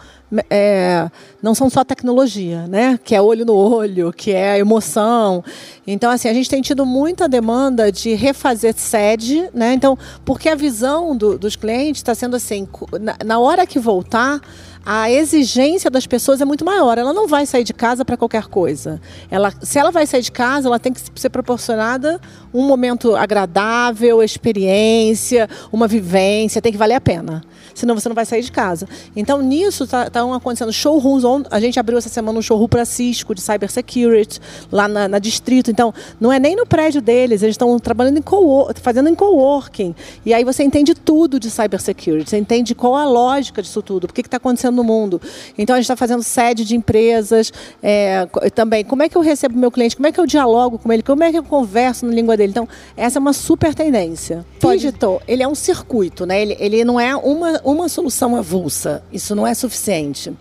é, 0.51 1.11
não 1.43 1.55
são 1.55 1.71
só 1.71 1.83
tecnologia, 1.85 2.67
né? 2.67 2.99
Que 3.03 3.15
é 3.15 3.23
olho 3.23 3.45
no 3.45 3.55
olho, 3.55 4.13
que 4.13 4.33
é 4.33 4.59
emoção. 4.59 5.43
Então, 5.87 6.11
assim, 6.11 6.29
a 6.29 6.35
gente 6.35 6.51
tem 6.51 6.61
tido 6.61 6.85
muita 6.85 7.29
demanda 7.29 7.91
de 7.91 8.15
refazer 8.15 8.75
sede, 8.77 9.49
né? 9.55 9.73
Então, 9.73 9.97
porque 10.25 10.49
a 10.49 10.55
visão 10.55 11.17
do, 11.17 11.39
dos 11.39 11.57
clientes 11.57 12.01
está 12.01 12.15
sendo 12.15 12.37
assim, 12.37 12.69
na, 13.01 13.17
na 13.25 13.39
hora 13.39 13.67
que 13.67 13.79
voltar, 13.79 14.41
a 14.85 15.11
exigência 15.11 15.91
das 15.91 16.07
pessoas 16.07 16.41
é 16.41 16.45
muito 16.45 16.65
maior. 16.65 16.99
Ela 16.99 17.13
não 17.13 17.27
vai 17.27 17.45
sair 17.45 17.65
de 17.65 17.75
casa 17.75 18.05
para 18.05 18.17
qualquer 18.17 18.47
coisa. 18.47 19.01
Ela, 19.31 19.53
se 19.61 19.79
ela 19.79 19.91
vai 19.91 20.07
sair 20.07 20.23
de 20.23 20.33
casa, 20.33 20.69
ela 20.69 20.79
tem 20.79 20.93
que 20.93 21.03
ser 21.15 21.29
proporcionada 21.29 22.21
um 22.53 22.67
momento 22.67 23.15
agradável, 23.15 24.23
experiência, 24.23 25.49
uma 25.73 25.87
vivência, 25.87 26.63
tem 26.63 26.73
que 26.73 26.79
valer 26.79 26.95
a 26.95 27.01
pena. 27.01 27.43
Senão 27.75 27.95
você 27.95 28.09
não 28.09 28.15
vai 28.17 28.27
sair 28.27 28.43
de 28.43 28.51
casa. 28.51 28.89
Então, 29.15 29.41
nisso 29.41 29.85
estão 29.85 30.05
tá, 30.05 30.11
tá 30.11 30.37
acontecendo 30.37 30.73
showrooms. 30.73 31.47
A 31.51 31.61
gente 31.61 31.79
abriu 31.79 31.97
essa 31.97 32.09
semana 32.09 32.39
um 32.39 32.43
showroom 32.43 32.67
para 32.67 32.85
Cisco 32.85 33.35
de 33.35 33.41
cybersecurity, 33.41 34.41
lá 34.73 34.89
na, 34.89 35.07
na, 35.07 35.19
Distrito. 35.19 35.71
Então, 35.71 35.95
não 36.21 36.33
é 36.33 36.41
nem 36.41 36.57
no 36.57 36.67
prédio 36.67 37.01
deles, 37.01 37.43
eles 37.43 37.55
estão 37.55 37.79
trabalhando 37.79 38.19
em 38.19 38.23
co 38.23 38.69
fazendo 38.83 39.09
em 39.09 39.15
coworking. 39.15 39.95
E 40.25 40.35
aí 40.35 40.43
você 40.43 40.65
entende 40.65 40.95
tudo 40.95 41.39
de 41.39 41.51
cybersecurity, 41.51 42.31
você 42.31 42.39
entende 42.39 42.75
qual 42.75 42.97
a 42.97 43.05
lógica 43.05 43.63
disso 43.63 43.83
tudo, 43.83 44.05
o 44.05 44.13
que 44.13 44.23
está 44.23 44.39
acontecendo 44.39 44.75
no 44.77 44.85
mundo. 44.85 45.21
Então, 45.57 45.75
a 45.75 45.79
gente 45.79 45.85
está 45.85 45.97
fazendo 45.97 46.23
sede 46.23 46.65
de 46.65 46.75
empresas, 46.75 47.53
é, 47.83 48.27
também 48.55 48.85
como 48.85 49.03
é 49.03 49.09
que 49.09 49.17
eu 49.17 49.23
recebo 49.23 49.57
meu 49.59 49.71
cliente, 49.71 49.95
como 49.95 50.07
é 50.07 50.13
que 50.13 50.19
eu 50.19 50.27
dialogo 50.27 50.79
com 50.79 50.93
ele, 50.93 51.03
como 51.03 51.23
é 51.23 51.31
que 51.31 51.39
eu 51.39 51.45
converso 51.45 52.07
na 52.07 52.13
língua 52.13 52.37
dele. 52.39 52.51
Então, 52.51 52.69
essa 52.97 53.19
é 53.19 53.21
uma 53.21 53.33
super 53.33 53.75
tendência. 53.75 54.47
Digital, 54.79 55.21
ele 55.29 55.43
é 55.43 55.49
um 55.49 55.55
circuito, 55.55 56.25
né? 56.25 56.41
Ele, 56.41 56.57
ele 56.59 56.85
não 56.85 56.99
é 56.99 57.15
uma, 57.15 57.61
uma 57.65 57.89
solução 57.89 58.35
avulsa. 58.37 59.03
Isso 59.13 59.35
não 59.35 59.47
é 59.47 59.53
suficiente. 59.55 60.33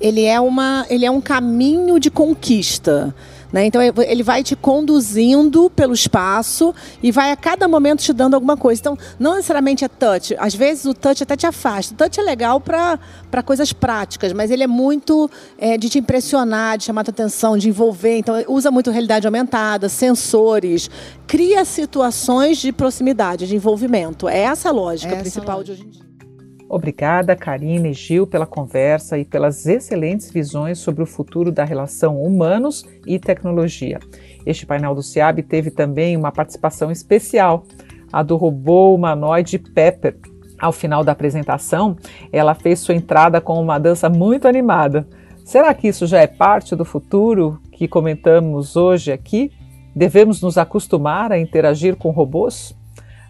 Ele 0.00 0.24
é, 0.24 0.38
uma, 0.38 0.86
ele 0.88 1.04
é 1.04 1.10
um 1.10 1.20
caminho 1.20 1.98
de 1.98 2.10
conquista. 2.10 3.14
Né? 3.52 3.66
Então 3.66 3.80
ele 3.82 4.22
vai 4.22 4.42
te 4.42 4.56
conduzindo 4.56 5.70
pelo 5.70 5.94
espaço 5.94 6.74
e 7.02 7.12
vai 7.12 7.30
a 7.30 7.36
cada 7.36 7.68
momento 7.68 8.02
te 8.02 8.12
dando 8.12 8.34
alguma 8.34 8.56
coisa. 8.56 8.80
Então 8.80 8.98
não 9.18 9.34
necessariamente 9.34 9.84
é 9.84 9.88
touch. 9.88 10.34
Às 10.38 10.54
vezes 10.54 10.84
o 10.84 10.94
touch 10.94 11.22
até 11.22 11.36
te 11.36 11.46
afasta. 11.46 11.94
O 11.94 11.96
touch 11.96 12.18
é 12.18 12.22
legal 12.22 12.60
para 12.60 13.42
coisas 13.44 13.72
práticas, 13.72 14.32
mas 14.32 14.50
ele 14.50 14.64
é 14.64 14.66
muito 14.66 15.30
é, 15.58 15.78
de 15.78 15.88
te 15.88 15.98
impressionar, 15.98 16.78
de 16.78 16.84
chamar 16.84 17.04
a 17.06 17.10
atenção, 17.10 17.56
de 17.56 17.68
envolver. 17.68 18.18
Então 18.18 18.34
usa 18.48 18.70
muito 18.70 18.90
realidade 18.90 19.26
aumentada, 19.26 19.88
sensores, 19.88 20.90
cria 21.26 21.64
situações 21.64 22.58
de 22.58 22.72
proximidade, 22.72 23.46
de 23.46 23.54
envolvimento. 23.56 24.28
É 24.28 24.40
essa 24.40 24.70
a 24.70 24.72
lógica 24.72 25.12
essa 25.12 25.22
principal 25.22 25.58
lógica. 25.58 25.76
de 25.76 25.82
hoje 25.82 25.88
em 25.88 25.90
dia. 25.90 26.15
Obrigada, 26.68 27.36
Karina 27.36 27.88
e 27.88 27.92
Gil, 27.92 28.26
pela 28.26 28.46
conversa 28.46 29.16
e 29.16 29.24
pelas 29.24 29.66
excelentes 29.66 30.30
visões 30.30 30.78
sobre 30.78 31.02
o 31.02 31.06
futuro 31.06 31.52
da 31.52 31.64
relação 31.64 32.20
humanos 32.20 32.84
e 33.06 33.18
tecnologia. 33.18 34.00
Este 34.44 34.66
painel 34.66 34.94
do 34.94 35.02
SEAB 35.02 35.42
teve 35.42 35.70
também 35.70 36.16
uma 36.16 36.32
participação 36.32 36.90
especial, 36.90 37.64
a 38.12 38.22
do 38.22 38.36
robô 38.36 38.94
humanoide 38.94 39.58
Pepper. 39.58 40.16
Ao 40.58 40.72
final 40.72 41.04
da 41.04 41.12
apresentação, 41.12 41.96
ela 42.32 42.54
fez 42.54 42.80
sua 42.80 42.94
entrada 42.94 43.40
com 43.40 43.60
uma 43.60 43.78
dança 43.78 44.08
muito 44.08 44.48
animada. 44.48 45.06
Será 45.44 45.72
que 45.72 45.86
isso 45.86 46.06
já 46.06 46.20
é 46.20 46.26
parte 46.26 46.74
do 46.74 46.84
futuro 46.84 47.60
que 47.70 47.86
comentamos 47.86 48.74
hoje 48.74 49.12
aqui? 49.12 49.52
Devemos 49.94 50.42
nos 50.42 50.58
acostumar 50.58 51.30
a 51.30 51.38
interagir 51.38 51.94
com 51.94 52.10
robôs? 52.10 52.75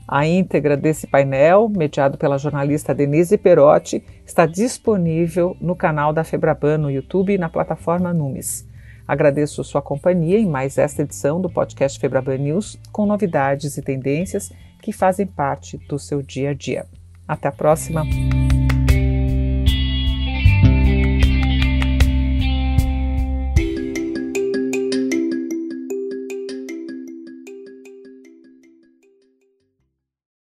A 0.09 0.25
íntegra 0.25 0.77
desse 0.77 1.07
painel, 1.07 1.69
mediado 1.69 2.17
pela 2.17 2.39
jornalista 2.39 2.95
Denise 2.95 3.37
Perotti, 3.37 4.05
está 4.25 4.47
disponível 4.47 5.57
no 5.61 5.75
canal 5.75 6.13
da 6.13 6.23
Febraban 6.23 6.79
no 6.79 6.91
YouTube 6.91 7.35
e 7.35 7.39
na 7.39 7.49
plataforma 7.49 8.15
Numes. 8.15 8.69
Agradeço 9.07 9.65
sua 9.65 9.83
companhia 9.83 10.39
em 10.39 10.47
mais 10.47 10.79
esta 10.79 11.03
edição 11.03 11.41
do 11.41 11.51
podcast 11.51 11.99
Febraban 11.99 12.39
News, 12.39 12.79
com 12.93 13.05
novidades 13.05 13.77
e 13.77 13.83
tendências 13.83 14.53
que 14.81 14.93
fazem 14.93 15.27
parte 15.27 15.77
do 15.89 15.99
seu 15.99 16.23
dia 16.23 16.51
a 16.51 16.55
dia. 16.55 16.87
Até 17.27 17.49
a 17.49 17.53
próxima! 17.53 18.05